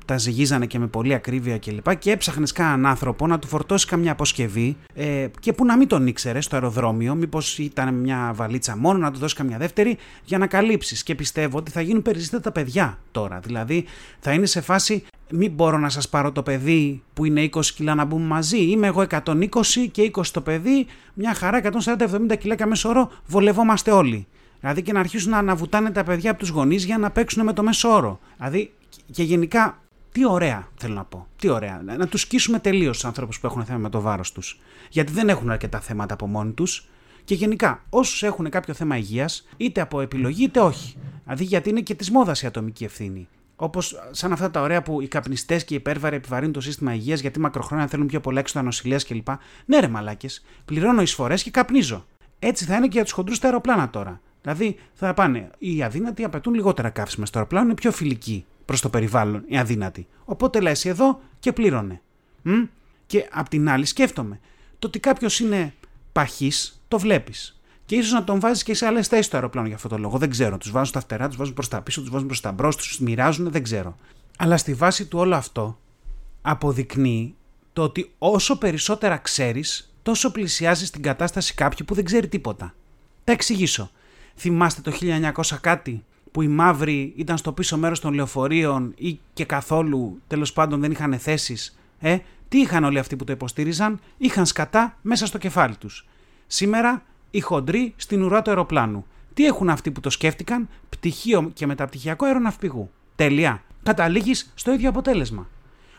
Τα 0.06 0.18
ζυγίζανε 0.18 0.66
και 0.66 0.78
με 0.78 0.86
πολύ 0.86 1.14
ακρίβεια 1.14 1.58
κλπ. 1.58 1.88
Και, 1.88 1.94
και 1.94 2.10
έψαχνες 2.10 2.52
κανέναν 2.52 2.86
άνθρωπο 2.86 3.26
να 3.26 3.38
του 3.38 3.46
φορτώσει 3.46 3.86
καμιά 3.86 4.12
αποσκευή 4.12 4.76
ε, 4.94 5.26
και 5.40 5.52
που 5.52 5.64
να 5.64 5.76
μην 5.76 5.88
τον 5.88 6.06
ήξερε 6.06 6.40
στο 6.40 6.54
αεροδρόμιο, 6.54 7.14
μήπως 7.14 7.58
ήταν 7.58 7.94
μια 7.94 8.32
βαλίτσα 8.34 8.76
μόνο, 8.76 8.98
να 8.98 9.10
του 9.10 9.18
δώσει 9.18 9.34
καμιά 9.34 9.58
δεύτερη 9.58 9.96
για 10.24 10.38
να 10.38 10.46
καλύψεις. 10.46 11.02
Και 11.02 11.14
πιστεύω 11.14 11.58
ότι 11.58 11.70
θα 11.70 11.80
γίνουν 11.80 12.02
περισσότερα 12.02 12.42
τα 12.42 12.52
παιδιά 12.52 12.98
τώρα. 13.10 13.38
Δηλαδή 13.38 13.84
θα 14.20 14.32
είναι 14.32 14.46
σε 14.46 14.60
φάση 14.60 15.04
μην 15.30 15.52
μπορώ 15.52 15.78
να 15.78 15.88
σας 15.88 16.08
πάρω 16.08 16.32
το 16.32 16.42
παιδί 16.42 17.02
που 17.14 17.24
είναι 17.24 17.48
20 17.52 17.64
κιλά 17.64 17.94
να 17.94 18.04
μπούμε 18.04 18.26
μαζί. 18.26 18.58
Είμαι 18.58 18.86
εγώ 18.86 19.06
120 19.10 19.46
και 19.90 20.10
20 20.14 20.26
το 20.32 20.40
παιδί, 20.40 20.86
μια 21.14 21.34
χαρά 21.34 21.60
140-70 21.62 22.38
κιλά 22.38 22.66
μέσο 22.66 22.88
όρο, 22.88 23.10
βολευόμαστε 23.26 23.90
όλοι. 23.90 24.26
Δηλαδή 24.60 24.82
και 24.82 24.92
να 24.92 25.00
αρχίσουν 25.00 25.30
να 25.30 25.38
αναβουτάνε 25.38 25.90
τα 25.90 26.04
παιδιά 26.04 26.30
από 26.30 26.40
τους 26.40 26.48
γονείς 26.48 26.84
για 26.84 26.98
να 26.98 27.10
παίξουν 27.10 27.44
με 27.44 27.52
το 27.52 27.62
μέσο 27.62 27.88
όρο. 27.88 28.18
Δηλαδή 28.36 28.72
και 29.12 29.22
γενικά 29.22 29.78
τι 30.16 30.26
ωραία 30.26 30.68
θέλω 30.74 30.94
να 30.94 31.04
πω. 31.04 31.26
Τι 31.36 31.48
ωραία. 31.48 31.82
Να 31.84 32.06
τους 32.06 32.20
σκίσουμε 32.20 32.58
τελείως 32.58 32.96
τους 32.96 33.04
ανθρώπου 33.04 33.36
που 33.40 33.46
έχουν 33.46 33.64
θέμα 33.64 33.78
με 33.78 33.88
το 33.88 34.00
βάρος 34.00 34.32
τους. 34.32 34.60
Γιατί 34.90 35.12
δεν 35.12 35.28
έχουν 35.28 35.50
αρκετά 35.50 35.80
θέματα 35.80 36.14
από 36.14 36.26
μόνοι 36.26 36.52
τους. 36.52 36.88
Και 37.24 37.34
γενικά, 37.34 37.82
όσους 37.90 38.22
έχουν 38.22 38.50
κάποιο 38.50 38.74
θέμα 38.74 38.96
υγείας, 38.96 39.46
είτε 39.56 39.80
από 39.80 40.00
επιλογή 40.00 40.44
είτε 40.44 40.60
όχι, 40.60 40.96
Δηλαδή, 41.24 41.44
γιατί 41.44 41.68
είναι 41.68 41.80
και 41.80 41.94
της 41.94 42.10
μόδας 42.10 42.42
η 42.42 42.46
ατομική 42.46 42.84
ευθύνη. 42.84 43.28
Όπως 43.56 43.96
σαν 44.10 44.32
αυτά 44.32 44.50
τα 44.50 44.60
ωραία 44.60 44.82
που 44.82 45.00
οι 45.00 45.08
καπνιστές 45.08 45.64
και 45.64 45.74
οι 45.74 45.76
υπέρβαροι 45.76 46.16
επιβαρύνουν 46.16 46.52
το 46.52 46.60
σύστημα 46.60 46.94
υγείας 46.94 47.20
γιατί 47.20 47.40
μακροχρόνια 47.40 47.86
θέλουν 47.86 48.06
πιο 48.06 48.20
πολλά 48.20 48.40
έξοδα 48.40 48.64
νοσηλεία 48.64 49.00
κλπ. 49.08 49.28
Ναι, 49.64 49.80
ρε 49.80 49.88
μαλάκες, 49.88 50.44
πληρώνω 50.64 51.02
εισφορές 51.02 51.42
και 51.42 51.50
καπνίζω. 51.50 52.06
Έτσι 52.38 52.64
θα 52.64 52.76
είναι 52.76 52.86
και 52.86 52.92
για 52.92 53.02
τους 53.02 53.12
χοντρούς 53.12 53.36
στα 53.36 53.46
αεροπλάνα 53.46 53.90
τώρα. 53.90 54.20
Δηλαδή 54.42 54.78
θα 54.94 55.14
πάνε 55.14 55.50
οι 55.58 55.82
αδύνατοι 55.82 56.24
απαιτούν 56.24 56.54
λιγότερα 56.54 56.90
καύσιμα 56.90 57.26
στο 57.26 57.38
αεροπλάνο, 57.38 57.66
είναι 57.66 57.74
πιο 57.74 57.92
φιλικοί 57.92 58.44
προς 58.66 58.80
το 58.80 58.88
περιβάλλον 58.90 59.44
οι 59.46 59.58
αδύνατοι. 59.58 60.06
Οπότε 60.24 60.60
λες 60.60 60.84
εδώ 60.84 61.20
και 61.38 61.52
πλήρωνε. 61.52 62.00
Μ; 62.42 62.52
Και 63.06 63.28
απ' 63.32 63.48
την 63.48 63.68
άλλη 63.68 63.84
σκέφτομαι 63.84 64.40
το 64.78 64.86
ότι 64.86 64.98
κάποιος 64.98 65.40
είναι 65.40 65.74
παχή, 66.12 66.52
το 66.88 66.98
βλέπεις. 66.98 67.60
Και 67.86 67.96
ίσως 67.96 68.12
να 68.12 68.24
τον 68.24 68.40
βάζεις 68.40 68.62
και 68.62 68.74
σε 68.74 68.86
άλλες 68.86 69.08
θέσεις 69.08 69.26
στο 69.26 69.36
αεροπλάνο 69.36 69.66
για 69.66 69.76
αυτό 69.76 69.88
το 69.88 69.98
λόγο. 69.98 70.18
Δεν 70.18 70.30
ξέρω. 70.30 70.58
Τους 70.58 70.70
βάζουν 70.70 70.86
στα 70.86 71.00
φτερά, 71.00 71.28
τους 71.28 71.36
βάζουν 71.36 71.54
προς 71.54 71.68
τα 71.68 71.82
πίσω, 71.82 72.00
τους 72.00 72.10
βάζουν 72.10 72.26
προς 72.26 72.40
τα 72.40 72.52
μπρος, 72.52 72.76
τους 72.76 72.98
μοιράζουν, 72.98 73.50
δεν 73.50 73.62
ξέρω. 73.62 73.96
Αλλά 74.38 74.56
στη 74.56 74.74
βάση 74.74 75.06
του 75.06 75.18
όλο 75.18 75.34
αυτό 75.34 75.78
αποδεικνύει 76.42 77.34
το 77.72 77.82
ότι 77.82 78.12
όσο 78.18 78.58
περισσότερα 78.58 79.16
ξέρεις, 79.16 79.94
τόσο 80.02 80.30
πλησιάζεις 80.30 80.90
την 80.90 81.02
κατάσταση 81.02 81.54
κάποιου 81.54 81.84
που 81.84 81.94
δεν 81.94 82.04
ξέρει 82.04 82.28
τίποτα. 82.28 82.74
Τα 83.24 83.32
εξηγήσω. 83.32 83.90
Θυμάστε 84.36 84.80
το 84.80 84.96
1900 85.00 85.56
κάτι; 85.60 86.04
Που 86.36 86.42
οι 86.42 86.48
μαύροι 86.48 87.12
ήταν 87.16 87.36
στο 87.36 87.52
πίσω 87.52 87.76
μέρος 87.78 88.00
των 88.00 88.12
λεωφορείων 88.12 88.92
ή 88.96 89.18
και 89.32 89.44
καθόλου 89.44 90.20
τέλος 90.26 90.52
πάντων 90.52 90.80
δεν 90.80 90.90
είχαν 90.90 91.18
θέσεις. 91.18 91.78
Ε, 91.98 92.18
τι 92.48 92.58
είχαν 92.58 92.84
όλοι 92.84 92.98
αυτοί 92.98 93.16
που 93.16 93.24
το 93.24 93.32
υποστήριζαν, 93.32 94.00
είχαν 94.16 94.46
σκατά 94.46 94.96
μέσα 95.02 95.26
στο 95.26 95.38
κεφάλι 95.38 95.76
τους. 95.76 96.06
Σήμερα 96.46 97.02
οι 97.30 97.40
χοντροί 97.40 97.94
στην 97.96 98.22
ουρά 98.22 98.42
του 98.42 98.50
αεροπλάνου. 98.50 99.06
Τι 99.34 99.46
έχουν 99.46 99.70
αυτοί 99.70 99.90
που 99.90 100.00
το 100.00 100.10
σκέφτηκαν, 100.10 100.68
πτυχίο 100.88 101.50
και 101.54 101.66
μεταπτυχιακό 101.66 102.24
αεροναυπηγού. 102.24 102.90
Τέλεια. 103.16 103.62
Καταλήγεις 103.82 104.52
στο 104.54 104.72
ίδιο 104.72 104.88
αποτέλεσμα. 104.88 105.48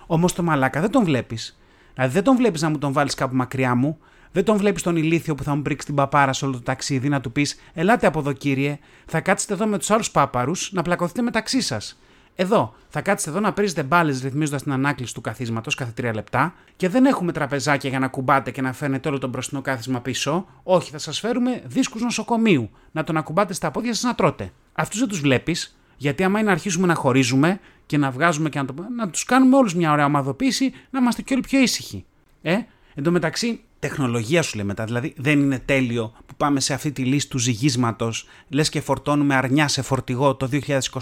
Όμως 0.07 0.33
το 0.33 0.43
μαλάκα 0.43 0.81
δεν 0.81 0.91
τον 0.91 1.03
βλέπεις. 1.03 1.59
Δηλαδή 1.93 2.13
δεν 2.13 2.23
τον 2.23 2.35
βλέπεις 2.35 2.61
να 2.61 2.69
μου 2.69 2.77
τον 2.77 2.91
βάλεις 2.91 3.13
κάπου 3.13 3.35
μακριά 3.35 3.75
μου, 3.75 3.99
δεν 4.37 4.45
τον 4.45 4.57
βλέπεις 4.57 4.81
τον 4.81 4.95
ηλίθιο 4.95 5.35
που 5.35 5.43
θα 5.43 5.55
μου 5.55 5.61
πρίξει 5.61 5.85
την 5.85 5.95
παπάρα 5.95 6.33
σε 6.33 6.45
όλο 6.45 6.53
το 6.53 6.61
ταξίδι 6.61 7.09
να 7.09 7.21
του 7.21 7.31
πεις: 7.31 7.59
Ελάτε 7.73 8.07
από 8.07 8.19
εδώ, 8.19 8.33
κύριε, 8.33 8.79
θα 9.05 9.21
κάτσετε 9.21 9.53
εδώ 9.53 9.65
με 9.65 9.77
τους 9.77 9.91
άλλους 9.91 10.11
πάπαρους 10.11 10.71
να 10.71 10.81
πλακωθείτε 10.81 11.21
μεταξύ 11.21 11.61
σας. 11.61 11.99
Εδώ, 12.35 12.75
θα 12.89 13.01
κάτσετε 13.01 13.31
εδώ 13.31 13.39
να 13.39 13.53
παίζετε 13.53 13.83
μπάλες 13.83 14.21
ρυθμίζοντας 14.21 14.63
την 14.63 14.71
ανάκληση 14.71 15.13
του 15.13 15.21
καθίσματος 15.21 15.75
κάθε 15.75 15.91
τρία 15.91 16.13
λεπτά 16.13 16.53
και 16.75 16.89
δεν 16.89 17.05
έχουμε 17.05 17.31
τραπεζάκια 17.31 17.89
για 17.89 17.99
να 17.99 18.07
κουμπάτε 18.07 18.51
και 18.51 18.61
να 18.61 18.73
φαίνεται 18.73 19.09
όλο 19.09 19.17
το 19.17 19.27
μπροστινό 19.27 19.61
κάθισμα 19.61 20.01
πίσω. 20.01 20.45
Όχι, 20.63 20.91
θα 20.91 20.97
σας 20.97 21.19
φέρουμε 21.19 21.61
δίσκους 21.65 22.01
νοσοκομείου 22.01 22.69
να 22.91 23.03
τον 23.03 23.17
ακουμπάτε 23.17 23.53
στα 23.53 23.71
πόδια 23.71 23.93
σας 23.93 24.03
να 24.03 24.15
τρώτε. 24.15 24.51
Αυτούς 24.73 24.99
δεν 24.99 25.07
τους 25.07 25.19
βλέπεις, 25.19 25.77
γιατί 25.97 26.23
άμα 26.23 26.39
είναι 26.39 26.47
να 26.47 26.53
αρχίσουμε 26.53 26.87
να 26.87 26.95
χωρίζουμε 26.95 27.59
και 27.85 27.97
να 27.97 28.11
βγάζουμε 28.11 28.49
και 28.49 28.59
να, 28.59 28.65
το... 28.65 28.73
να 28.95 29.09
τους 29.09 29.23
κάνουμε 29.23 29.55
όλους 29.55 29.75
μια 29.75 29.91
ωραία 29.91 30.05
ομαδοποίηση, 30.05 30.73
να 30.89 30.99
είμαστε 30.99 31.21
και 31.21 31.33
όλοι 31.33 31.43
πιο 31.43 31.59
ήσυχοι. 31.59 32.05
Ε, 32.41 32.57
εν 32.95 33.03
τω 33.03 33.11
μεταξύ, 33.11 33.61
τεχνολογία 33.79 34.41
σου 34.41 34.55
λέει 34.55 34.65
μετά. 34.65 34.85
Δηλαδή 34.85 35.13
δεν 35.17 35.39
είναι 35.39 35.59
τέλειο 35.59 36.13
που 36.25 36.35
πάμε 36.37 36.59
σε 36.59 36.73
αυτή 36.73 36.91
τη 36.91 37.03
λύση 37.03 37.29
του 37.29 37.37
ζυγίσματος, 37.37 38.25
λες 38.49 38.69
και 38.69 38.81
φορτώνουμε 38.81 39.35
αρνιά 39.35 39.67
σε 39.67 39.81
φορτηγό 39.81 40.35
το 40.35 40.49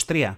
2023. 0.08 0.36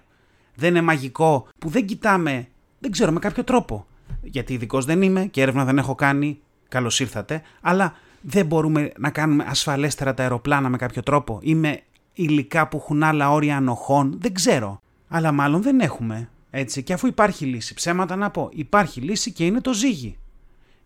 Δεν 0.54 0.68
είναι 0.70 0.82
μαγικό 0.82 1.48
που 1.58 1.68
δεν 1.68 1.86
κοιτάμε, 1.86 2.48
δεν 2.78 2.90
ξέρω, 2.90 3.12
με 3.12 3.18
κάποιο 3.18 3.44
τρόπο. 3.44 3.86
Γιατί 4.22 4.52
ειδικός 4.52 4.84
δεν 4.84 5.02
είμαι 5.02 5.24
και 5.24 5.42
έρευνα 5.42 5.64
δεν 5.64 5.78
έχω 5.78 5.94
κάνει. 5.94 6.38
Καλώς 6.68 7.00
ήρθατε. 7.00 7.42
Αλλά 7.60 7.94
δεν 8.20 8.46
μπορούμε 8.46 8.92
να 8.98 9.10
κάνουμε 9.10 9.44
ασφαλέστερα 9.48 10.14
τα 10.14 10.22
αεροπλάνα 10.22 10.68
με 10.68 10.76
κάποιο 10.76 11.02
τρόπο 11.02 11.38
ή 11.42 11.54
με 11.54 11.80
υλικά 12.12 12.68
που 12.68 12.76
έχουν 12.76 13.02
άλλα 13.02 13.32
όρια 13.32 13.56
ανοχών. 13.56 14.16
Δεν 14.20 14.32
ξέρω. 14.34 14.80
Αλλά 15.08 15.32
μάλλον 15.32 15.62
δεν 15.62 15.80
έχουμε. 15.80 16.28
Έτσι. 16.50 16.82
Και 16.82 16.92
αφού 16.92 17.06
υπάρχει 17.06 17.44
λύση, 17.44 17.74
ψέματα 17.74 18.16
να 18.16 18.30
πω, 18.30 18.48
υπάρχει 18.52 19.00
λύση 19.00 19.32
και 19.32 19.46
είναι 19.46 19.60
το 19.60 19.72
ζύγι. 19.72 20.16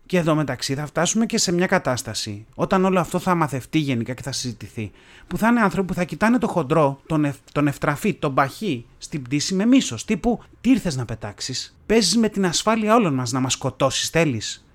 Και 0.05 0.17
εδώ 0.17 0.35
μεταξύ 0.35 0.75
θα 0.75 0.85
φτάσουμε 0.85 1.25
και 1.25 1.37
σε 1.37 1.51
μια 1.51 1.65
κατάσταση, 1.65 2.45
όταν 2.55 2.85
όλο 2.85 2.99
αυτό 2.99 3.19
θα 3.19 3.35
μαθευτεί 3.35 3.77
γενικά 3.77 4.13
και 4.13 4.21
θα 4.21 4.31
συζητηθεί, 4.31 4.91
που 5.27 5.37
θα 5.37 5.47
είναι 5.47 5.61
άνθρωποι 5.61 5.87
που 5.87 5.93
θα 5.93 6.03
κοιτάνε 6.03 6.37
το 6.37 6.47
χοντρό, 6.47 7.01
τον, 7.05 7.25
ευ, 7.25 7.35
τον 7.51 7.67
ευτραφή, 7.67 8.13
τον 8.13 8.33
παχύ 8.33 8.85
στην 8.97 9.21
πτήση 9.21 9.53
με 9.53 9.65
μίσος. 9.65 10.05
Τύπου, 10.05 10.43
τι 10.61 10.69
ήρθες 10.69 10.95
να 10.95 11.05
πετάξεις, 11.05 11.77
παίζεις 11.85 12.17
με 12.17 12.29
την 12.29 12.45
ασφάλεια 12.45 12.95
όλων 12.95 13.13
μας 13.13 13.31
να 13.31 13.39
μας 13.39 13.53
σκοτώσεις, 13.53 14.09
θέλεις; 14.09 14.65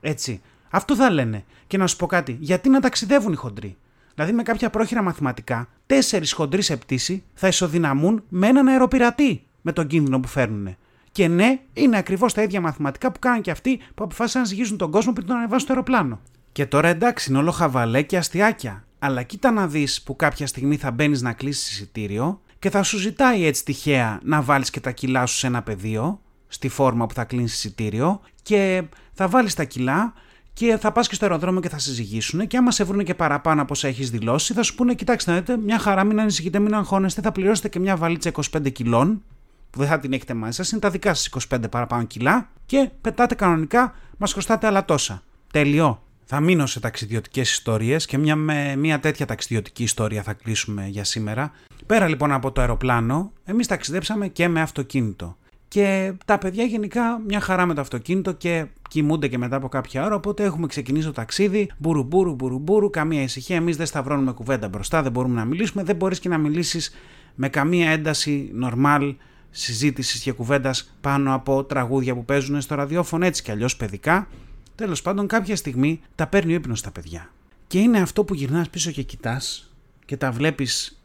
Έτσι. 0.00 0.40
Αυτό 0.70 0.96
θα 0.96 1.10
λένε. 1.10 1.44
Και 1.66 1.78
να 1.78 1.86
σου 1.86 1.96
πω 1.96 2.06
κάτι, 2.06 2.36
γιατί 2.40 2.68
να 2.68 2.80
ταξιδεύουν 2.80 3.32
οι 3.32 3.36
χοντροί; 3.36 3.76
Δηλαδή 4.14 4.32
με 4.32 4.42
κάποια 4.42 4.70
πρόχειρα 4.70 5.02
μαθηματικά, 5.02 5.68
τέσσερις 5.86 6.32
χοντροί 6.32 6.62
σε 6.62 6.76
πτήση 6.76 7.24
θα 7.34 7.48
ισοδυναμούν 7.48 8.22
με 8.28 8.46
έναν 8.46 8.66
αεροπειρατή 8.66 9.42
με 9.60 9.72
τον 9.72 9.86
κίνδυνο 9.86 10.20
που 10.20 10.28
φέρνουν. 10.28 10.76
Και 11.18 11.28
ναι, 11.28 11.60
είναι 11.72 11.96
ακριβώς 11.96 12.32
τα 12.32 12.42
ίδια 12.42 12.60
μαθηματικά 12.60 13.12
που 13.12 13.18
κάνουν 13.18 13.40
και 13.40 13.50
αυτοί 13.50 13.76
που 13.76 14.04
αποφάσισαν 14.04 14.40
να 14.40 14.46
ζυγίζουν 14.46 14.76
τον 14.76 14.90
κόσμο 14.90 15.12
πριν 15.12 15.26
τον 15.26 15.36
ανεβάσουν 15.36 15.60
στο 15.60 15.72
αεροπλάνο. 15.72 16.20
Και 16.52 16.66
τώρα 16.66 16.88
εντάξει, 16.88 17.30
είναι 17.30 17.38
όλο 17.38 17.50
χαβαλέ 17.50 18.02
και 18.02 18.16
αστιάκια. 18.16 18.84
Αλλά 18.98 19.22
κοίτα 19.22 19.50
να 19.50 19.66
δεις 19.66 20.02
που 20.02 20.16
κάποια 20.16 20.46
στιγμή 20.46 20.76
θα 20.76 20.90
μπαίνεις 20.90 21.22
να 21.22 21.32
κλείσεις 21.32 21.70
εισιτήριο 21.70 22.40
και 22.58 22.70
θα 22.70 22.82
σου 22.82 22.98
ζητάει 22.98 23.46
έτσι 23.46 23.64
τυχαία 23.64 24.20
να 24.22 24.42
βάλεις 24.42 24.70
και 24.70 24.80
τα 24.80 24.90
κιλά 24.90 25.26
σου 25.26 25.36
σε 25.36 25.46
ένα 25.46 25.62
πεδίο, 25.62 26.20
στη 26.48 26.68
φόρμα 26.68 27.06
που 27.06 27.14
θα 27.14 27.24
κλείνεις 27.24 27.54
εισιτήριο, 27.54 28.20
και 28.42 28.82
θα 29.12 29.28
βάλεις 29.28 29.54
τα 29.54 29.64
κιλά 29.64 30.12
και 30.52 30.76
θα 30.80 30.92
πας 30.92 31.08
και 31.08 31.14
στο 31.14 31.24
αεροδρόμιο 31.24 31.60
και 31.60 31.68
θα 31.68 31.78
συζυγίσουν. 31.78 32.46
Και 32.46 32.56
άμα 32.56 32.70
σε 32.70 32.84
βρουν 32.84 33.04
και 33.04 33.14
παραπάνω 33.14 33.62
από 33.62 33.72
όσα 33.72 33.88
έχεις 33.88 34.10
δηλώσει, 34.10 34.52
θα 34.52 34.62
σου 34.62 34.74
πούνε: 34.74 34.94
Κοιτάξτε, 34.94 35.30
να 35.30 35.36
δείτε, 35.36 35.56
μια 35.56 35.78
χαρά, 35.78 36.04
μην 36.04 36.20
ανησυχείτε, 36.20 36.58
μην 36.58 36.74
αγχώνεστε, 36.74 37.20
θα 37.20 37.32
πληρώσετε 37.32 37.68
και 37.68 37.78
μια 37.78 37.96
βαλίτσα 37.96 38.30
25 38.56 38.72
κιλών 38.72 39.22
που 39.70 39.78
δεν 39.78 39.88
θα 39.88 39.98
την 39.98 40.12
έχετε 40.12 40.34
μαζί 40.34 40.56
σας, 40.56 40.70
είναι 40.70 40.80
τα 40.80 40.90
δικά 40.90 41.14
σας 41.14 41.28
25 41.50 41.70
παραπάνω 41.70 42.04
κιλά 42.04 42.48
και 42.66 42.90
πετάτε 43.00 43.34
κανονικά, 43.34 43.94
μας 44.18 44.32
χρωστάτε 44.32 44.66
άλλα 44.66 44.84
τόσα. 44.84 45.22
Τέλειο. 45.52 46.02
Θα 46.30 46.40
μείνω 46.40 46.66
σε 46.66 46.80
ταξιδιωτικές 46.80 47.50
ιστορίες 47.50 48.06
και 48.06 48.18
μια, 48.18 48.36
με 48.36 48.76
μια 48.76 49.00
τέτοια 49.00 49.26
ταξιδιωτική 49.26 49.82
ιστορία 49.82 50.22
θα 50.22 50.32
κλείσουμε 50.32 50.86
για 50.86 51.04
σήμερα. 51.04 51.52
Πέρα 51.86 52.08
λοιπόν 52.08 52.32
από 52.32 52.52
το 52.52 52.60
αεροπλάνο, 52.60 53.32
εμείς 53.44 53.66
ταξιδέψαμε 53.66 54.28
και 54.28 54.48
με 54.48 54.60
αυτοκίνητο. 54.60 55.36
Και 55.68 56.12
τα 56.24 56.38
παιδιά 56.38 56.64
γενικά 56.64 57.20
μια 57.26 57.40
χαρά 57.40 57.66
με 57.66 57.74
το 57.74 57.80
αυτοκίνητο 57.80 58.32
και 58.32 58.66
κοιμούνται 58.88 59.28
και 59.28 59.38
μετά 59.38 59.56
από 59.56 59.68
κάποια 59.68 60.04
ώρα. 60.04 60.14
Οπότε 60.14 60.44
έχουμε 60.44 60.66
ξεκινήσει 60.66 61.06
το 61.06 61.12
ταξίδι. 61.12 61.70
Μπουρουμπουρου, 61.78 62.34
μπουρουμπουρου, 62.34 62.90
καμία 62.90 63.22
ησυχία. 63.22 63.56
Εμείς 63.56 63.76
δεν 63.76 63.86
σταυρώνουμε 63.86 64.32
κουβέντα 64.32 64.68
μπροστά, 64.68 65.02
δεν 65.02 65.12
μπορούμε 65.12 65.34
να 65.34 65.44
μιλήσουμε. 65.44 65.82
Δεν 65.82 65.96
μπορείς 65.96 66.18
και 66.18 66.28
να 66.28 66.38
μιλήσεις 66.38 66.94
με 67.34 67.48
καμία 67.48 67.90
ένταση 67.90 68.52
normal 68.62 69.14
συζήτησης 69.50 70.20
και 70.20 70.32
κουβέντας 70.32 70.94
πάνω 71.00 71.34
από 71.34 71.64
τραγούδια 71.64 72.14
που 72.14 72.24
παίζουν 72.24 72.60
στο 72.60 72.74
ραδιόφωνο 72.74 73.26
έτσι 73.26 73.42
κι 73.42 73.50
αλλιώς 73.50 73.76
παιδικά. 73.76 74.28
Τέλος 74.74 75.02
πάντων, 75.02 75.26
κάποια 75.26 75.56
στιγμή 75.56 76.00
τα 76.14 76.26
παίρνει 76.26 76.52
ο 76.52 76.54
ύπνος 76.54 76.78
στα 76.78 76.90
παιδιά. 76.90 77.30
Και 77.66 77.78
είναι 77.78 78.00
αυτό 78.00 78.24
που 78.24 78.34
γυρνάς 78.34 78.70
πίσω 78.70 78.90
και 78.90 79.02
κοιτάς 79.02 79.72
και 80.04 80.16
τα 80.16 80.30
βλέπεις 80.30 81.02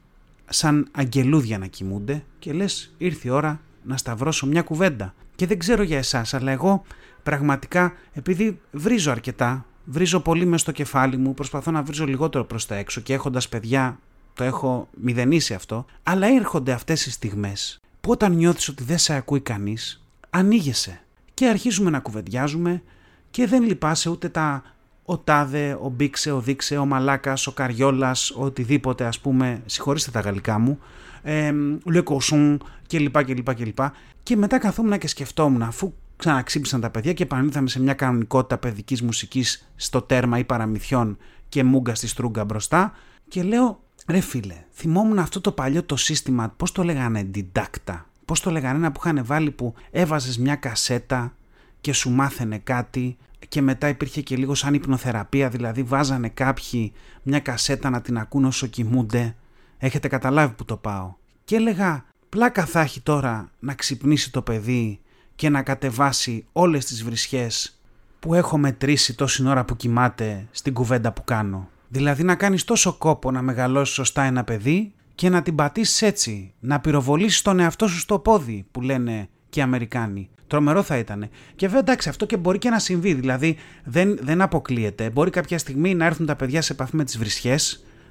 σαν 0.49 0.87
αγγελούδια 0.91 1.57
να 1.57 1.65
κοιμούνται 1.65 2.23
και 2.39 2.53
λες: 2.53 2.93
Ήρθε 2.97 3.27
η 3.27 3.31
ώρα 3.31 3.61
να 3.83 3.97
σταυρώσω 3.97 4.45
μια 4.45 4.61
κουβέντα. 4.61 5.13
Και 5.35 5.47
δεν 5.47 5.59
ξέρω 5.59 5.83
για 5.83 5.97
εσάς, 5.97 6.33
αλλά 6.33 6.51
εγώ 6.51 6.83
πραγματικά 7.23 7.93
επειδή 8.13 8.59
βρίζω 8.71 9.11
αρκετά, 9.11 9.65
βρίζω 9.85 10.19
πολύ 10.19 10.45
μες 10.45 10.61
στο 10.61 10.71
κεφάλι 10.71 11.17
μου, 11.17 11.33
προσπαθώ 11.33 11.71
να 11.71 11.83
βρίζω 11.83 12.05
λιγότερο 12.05 12.43
προς 12.43 12.65
τα 12.65 12.75
έξω 12.75 13.01
και 13.01 13.13
έχοντας 13.13 13.49
παιδιά 13.49 13.99
το 14.33 14.43
έχω 14.43 14.89
μηδενίσει 15.01 15.53
αυτό, 15.53 15.85
αλλά 16.03 16.27
έρχονται 16.27 16.71
αυτές 16.71 17.05
οι 17.05 17.11
στιγμές 17.11 17.82
που 18.03 18.11
όταν 18.11 18.31
νιώθεις 18.31 18.67
ότι 18.67 18.83
δεν 18.83 18.97
σε 18.97 19.13
ακούει 19.13 19.39
κανείς, 19.39 20.03
ανοίγεσαι 20.29 21.01
και 21.33 21.47
αρχίζουμε 21.47 21.89
να 21.89 21.99
κουβεντιάζουμε 21.99 22.83
και 23.31 23.47
δεν 23.47 23.63
λυπάσαι 23.63 24.09
ούτε 24.09 24.29
τα 24.29 24.63
ο 25.05 25.17
τάδε, 25.17 25.77
ο 25.81 25.89
μπίξε, 25.89 26.31
ο 26.31 26.39
δείξε, 26.41 26.77
ο 26.77 26.85
μαλάκας, 26.85 27.47
ο 27.47 27.51
καριόλας, 27.51 28.31
οτιδήποτε 28.35 29.05
ας 29.05 29.19
πούμε, 29.19 29.61
συγχωρήστε 29.65 30.11
τα 30.11 30.19
γαλλικά 30.19 30.59
μου, 30.59 30.79
ε, 31.21 31.53
le 31.93 32.03
cochon 32.03 32.57
κλπ. 32.87 33.23
κλπ, 33.23 33.53
κλπ. 33.55 33.79
Και 34.23 34.35
μετά 34.35 34.57
καθόμουν 34.57 34.97
και 34.97 35.07
σκεφτόμουν, 35.07 35.61
αφού 35.61 35.93
ξαναξύπησαν 36.15 36.81
τα 36.81 36.89
παιδιά 36.89 37.13
και 37.13 37.23
επανήλθαμε 37.23 37.69
σε 37.69 37.81
μια 37.81 37.93
κανονικότητα 37.93 38.57
παιδικής 38.57 39.01
μουσικής 39.01 39.69
στο 39.75 40.01
τέρμα 40.01 40.37
ή 40.37 40.43
παραμυθιών 40.43 41.17
και 41.49 41.63
μούγκα 41.63 41.95
στη 41.95 42.07
στρούγκα 42.07 42.45
μπροστά 42.45 42.93
και 43.27 43.43
λέω 43.43 43.83
Ρε 44.07 44.19
φίλε, 44.19 44.55
θυμόμουν 44.73 45.19
αυτό 45.19 45.41
το 45.41 45.51
παλιό 45.51 45.83
το 45.83 45.95
σύστημα, 45.95 46.53
πώς 46.57 46.71
το 46.71 46.83
λέγανε, 46.83 47.29
didacta. 47.35 48.01
Πώς 48.25 48.39
το 48.39 48.51
λέγανε 48.51 48.77
ένα 48.77 48.91
που 48.91 49.01
είχαν 49.03 49.25
βάλει 49.25 49.51
που 49.51 49.73
έβαζες 49.91 50.37
μια 50.37 50.55
κασέτα 50.55 51.33
και 51.81 51.93
σου 51.93 52.09
μάθαινε 52.09 52.57
κάτι 52.57 53.17
και 53.47 53.61
μετά 53.61 53.87
υπήρχε 53.87 54.21
και 54.21 54.35
λίγο 54.35 54.55
σαν 54.55 54.73
υπνοθεραπεία, 54.73 55.49
δηλαδή 55.49 55.83
βάζανε 55.83 56.29
κάποιοι 56.29 56.93
μια 57.23 57.39
κασέτα 57.39 57.89
να 57.89 58.01
την 58.01 58.17
ακούν 58.17 58.45
όσο 58.45 58.67
κοιμούνται. 58.67 59.35
Έχετε 59.77 60.07
καταλάβει 60.07 60.53
που 60.53 60.65
το 60.65 60.77
πάω. 60.77 61.13
Και 61.43 61.55
έλεγα, 61.55 62.05
πλάκα 62.29 62.65
θα 62.65 62.81
έχει 62.81 63.01
τώρα 63.01 63.51
να 63.59 63.73
ξυπνήσει 63.73 64.31
το 64.31 64.41
παιδί 64.41 64.99
και 65.35 65.49
να 65.49 65.63
κατεβάσει 65.63 66.45
όλες 66.51 66.85
τις 66.85 67.03
βρισιές 67.03 67.79
που 68.19 68.33
έχω 68.33 68.57
μετρήσει 68.57 69.15
τόση 69.15 69.47
ώρα 69.47 69.65
που 69.65 69.75
κοιμάται 69.75 70.47
στην 70.51 70.73
κουβέντα 70.73 71.11
που 71.11 71.23
κάνω. 71.23 71.69
Δηλαδή 71.93 72.23
να 72.23 72.35
κάνεις 72.35 72.63
τόσο 72.63 72.93
κόπο 72.93 73.31
να 73.31 73.41
μεγαλώσεις 73.41 73.93
σωστά 73.93 74.23
ένα 74.23 74.43
παιδί 74.43 74.93
και 75.15 75.29
να 75.29 75.41
την 75.41 75.55
πατήσεις 75.55 76.01
έτσι, 76.01 76.53
να 76.59 76.79
πυροβολήσεις 76.79 77.41
τον 77.41 77.59
εαυτό 77.59 77.87
σου 77.87 77.99
στο 77.99 78.19
πόδι 78.19 78.65
που 78.71 78.81
λένε 78.81 79.29
και 79.49 79.59
οι 79.59 79.63
Αμερικάνοι. 79.63 80.29
Τρομερό 80.47 80.83
θα 80.83 80.97
ήταν. 80.97 81.29
Και 81.55 81.65
βέβαια 81.65 81.79
εντάξει, 81.79 82.09
αυτό 82.09 82.25
και 82.25 82.37
μπορεί 82.37 82.57
και 82.57 82.69
να 82.69 82.79
συμβεί. 82.79 83.13
Δηλαδή 83.13 83.57
δεν, 83.83 84.17
δεν 84.21 84.41
αποκλείεται. 84.41 85.09
Μπορεί 85.09 85.29
κάποια 85.29 85.57
στιγμή 85.57 85.95
να 85.95 86.05
έρθουν 86.05 86.25
τα 86.25 86.35
παιδιά 86.35 86.61
σε 86.61 86.73
επαφή 86.73 86.95
με 86.95 87.03
τις 87.03 87.17
βρισιές, 87.17 87.55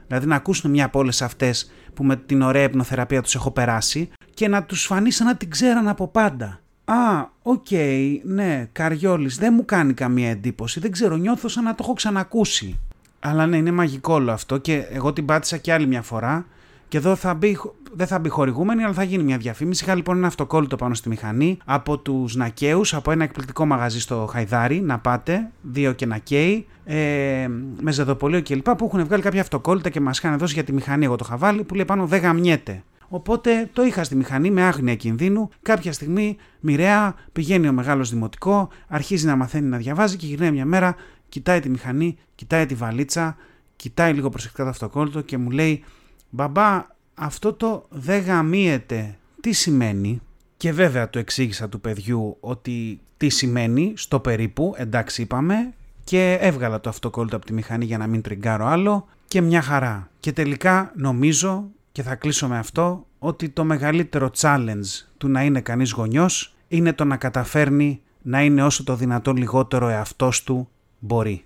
δηλαδή 0.06 0.26
να 0.26 0.36
ακούσουν 0.36 0.70
μια 0.70 0.84
από 0.84 0.98
όλες 0.98 1.22
αυτές 1.22 1.72
που 1.94 2.04
με 2.04 2.16
την 2.16 2.42
ωραία 2.42 2.62
υπνοθεραπεία 2.62 3.22
τους 3.22 3.34
έχω 3.34 3.50
περάσει 3.50 4.10
και 4.34 4.48
να 4.48 4.64
τους 4.64 4.84
φανεί 4.84 5.10
σαν 5.10 5.26
να 5.26 5.36
την 5.36 5.50
ξέραν 5.50 5.88
από 5.88 6.08
πάντα. 6.08 6.60
Α, 6.84 7.26
OK, 7.42 7.66
okay, 7.70 8.18
ναι, 8.24 8.68
καριόλης, 8.72 9.36
δεν 9.36 9.52
μου 9.56 9.64
κάνει 9.64 9.94
καμία 9.94 10.30
εντύπωση. 10.30 10.80
Δεν 10.80 10.90
ξέρω, 10.90 11.16
νιώθω 11.16 11.48
σαν 11.48 11.64
να 11.64 11.74
το 11.74 11.78
έχω 11.80 11.92
ξανακούσει. 11.92 12.78
Αλλά 13.24 13.46
ναι, 13.46 13.56
είναι 13.56 13.70
μαγικό 13.70 14.14
όλο 14.14 14.32
αυτό 14.32 14.58
και 14.58 14.84
εγώ 14.90 15.12
την 15.12 15.24
πάτησα 15.24 15.56
και 15.56 15.72
άλλη 15.72 15.86
μια 15.86 16.02
φορά. 16.02 16.46
Και 16.88 16.98
εδώ 16.98 17.14
θα 17.14 17.34
μπει, 17.34 17.58
δεν 17.92 18.06
θα 18.06 18.18
μπει 18.18 18.28
χορηγούμενη, 18.28 18.84
αλλά 18.84 18.92
θα 18.92 19.02
γίνει 19.02 19.22
μια 19.22 19.36
διαφήμιση. 19.36 19.84
Είχα 19.84 19.94
λοιπόν 19.94 20.16
ένα 20.16 20.26
αυτοκόλλητο 20.26 20.76
πάνω 20.76 20.94
στη 20.94 21.08
μηχανή 21.08 21.58
από 21.64 21.98
τους 21.98 22.34
Νακαίους, 22.36 22.94
από 22.94 23.10
ένα 23.10 23.24
εκπληκτικό 23.24 23.66
μαγαζί 23.66 24.00
στο 24.00 24.28
Χαϊδάρι. 24.32 24.80
Να 24.80 24.98
πάτε, 24.98 25.50
δύο 25.62 25.92
και 25.92 26.06
Νακαίοι, 26.06 26.66
ε, 26.84 27.48
με 27.80 27.92
ζεδοπολείο 27.92 28.42
κλπ. 28.42 28.70
που 28.70 28.84
έχουν 28.84 29.04
βγάλει 29.04 29.22
κάποια 29.22 29.40
αυτοκόλλητα 29.40 29.90
και 29.90 30.00
μας 30.00 30.18
είχαν 30.18 30.38
δώσει 30.38 30.54
για 30.54 30.64
τη 30.64 30.72
μηχανή. 30.72 31.04
Εγώ 31.04 31.16
το 31.16 31.24
είχα 31.26 31.36
βάλει 31.36 31.64
που 31.64 31.74
λέει 31.74 31.84
πάνω 31.84 32.06
δεν 32.06 32.20
γαμιέται. 32.20 32.82
Οπότε 33.08 33.70
το 33.72 33.82
είχα 33.82 34.04
στη 34.04 34.16
μηχανή 34.16 34.50
με 34.50 34.62
άγνοια 34.62 34.94
κινδύνου. 34.94 35.48
Κάποια 35.62 35.92
στιγμή, 35.92 36.36
μοιραία, 36.60 37.14
πηγαίνει 37.32 37.68
ο 37.68 37.72
μεγάλος 37.72 38.10
δημοτικό, 38.10 38.68
αρχίζει 38.88 39.26
να 39.26 39.36
μαθαίνει 39.36 39.68
να 39.68 39.76
διαβάζει 39.76 40.16
και 40.16 40.26
γυρνάει 40.26 40.50
μια 40.50 40.64
μέρα, 40.64 40.96
κοιτάει 41.32 41.60
τη 41.60 41.68
μηχανή, 41.68 42.16
κοιτάει 42.34 42.66
τη 42.66 42.74
βαλίτσα, 42.74 43.36
κοιτάει 43.76 44.12
λίγο 44.12 44.28
προσεκτικά 44.28 44.62
το 44.62 44.68
αυτοκόλλητο 44.68 45.20
και 45.20 45.38
μου 45.38 45.50
λέει 45.50 45.84
«Μπαμπά, 46.30 46.86
αυτό 47.14 47.52
το 47.52 47.86
δεν 47.88 48.22
γαμίεται, 48.22 49.18
τι 49.40 49.52
σημαίνει» 49.52 50.20
και 50.56 50.72
βέβαια 50.72 51.08
του 51.08 51.18
εξήγησα 51.18 51.68
του 51.68 51.80
παιδιού 51.80 52.36
ότι 52.40 53.00
τι 53.16 53.28
σημαίνει 53.28 53.92
στο 53.96 54.20
περίπου, 54.20 54.74
εντάξει 54.76 55.22
είπαμε, 55.22 55.72
και 56.04 56.38
έβγαλα 56.40 56.80
το 56.80 56.88
αυτοκόλλητο 56.88 57.36
από 57.36 57.44
τη 57.44 57.52
μηχανή 57.52 57.84
για 57.84 57.98
να 57.98 58.06
μην 58.06 58.22
τριγκάρω 58.22 58.66
άλλο 58.66 59.08
και 59.26 59.40
μια 59.40 59.62
χαρά. 59.62 60.10
Και 60.20 60.32
τελικά 60.32 60.92
νομίζω 60.96 61.68
και 61.92 62.02
θα 62.02 62.14
κλείσω 62.14 62.48
με 62.48 62.58
αυτό 62.58 63.06
ότι 63.18 63.48
το 63.48 63.64
μεγαλύτερο 63.64 64.30
challenge 64.38 65.06
του 65.18 65.28
να 65.28 65.42
είναι 65.42 65.60
κανείς 65.60 65.90
γονιός 65.90 66.54
είναι 66.68 66.92
το 66.92 67.04
να 67.04 67.16
καταφέρνει 67.16 68.00
να 68.22 68.42
είναι 68.42 68.64
όσο 68.64 68.84
το 68.84 68.96
δυνατόν 68.96 69.36
λιγότερο 69.36 69.88
εαυτός 69.88 70.42
του 70.42 70.68
μπορεί. 71.02 71.44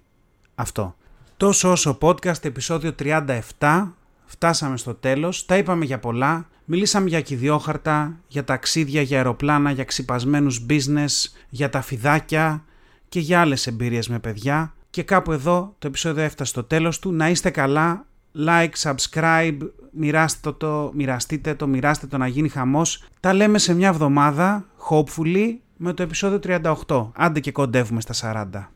Αυτό. 0.55 0.97
Τόσο 1.37 1.71
όσο 1.71 1.99
podcast 2.01 2.45
επεισόδιο 2.45 2.95
37 3.59 3.89
φτάσαμε 4.25 4.77
στο 4.77 4.95
τέλος, 4.95 5.45
τα 5.47 5.57
είπαμε 5.57 5.85
για 5.85 5.99
πολλά, 5.99 6.49
μιλήσαμε 6.65 7.09
για 7.09 7.21
κυδιόχαρτα, 7.21 8.17
για 8.29 8.45
ταξίδια, 8.45 9.03
για 9.03 9.17
αεροπλάνα, 9.17 9.71
για 9.71 9.85
ξυπασμένους 9.85 10.67
business, 10.69 11.33
για 11.49 11.71
τα 11.71 11.81
φιδάκια 11.81 12.65
και 13.09 13.21
για 13.21 13.41
άλλες 13.41 13.67
εμπειρίες 13.67 14.09
με 14.09 14.19
παιδιά 14.19 14.75
και 14.91 15.03
κάπου 15.03 15.33
εδώ 15.33 15.75
το 15.79 15.87
επεισόδιο 15.87 16.23
έφτασε 16.23 16.51
στο 16.51 16.65
τέλος 16.65 16.99
του. 16.99 17.13
Να 17.13 17.29
είστε 17.29 17.51
καλά, 17.51 18.07
like, 18.47 18.73
subscribe, 18.83 19.59
μοιράστε 19.91 20.53
το, 20.53 20.91
μοιραστείτε 20.95 21.55
το, 21.55 21.67
μοιράστε 21.67 22.07
το 22.07 22.19
να 22.19 22.27
γίνει 22.27 22.49
χαμός. 22.49 23.05
Τα 23.21 23.33
λέμε 23.33 23.59
σε 23.59 23.75
μια 23.75 23.89
εβδομάδα, 23.89 24.65
hopefully, 24.91 25.55
με 25.77 25.93
το 25.93 26.03
επεισόδιο 26.03 26.39
38. 26.87 27.11
Άντε 27.15 27.41
και 27.41 27.53
κοντεύουμε 27.53 28.01
στα 28.01 28.47
40. 28.55 28.76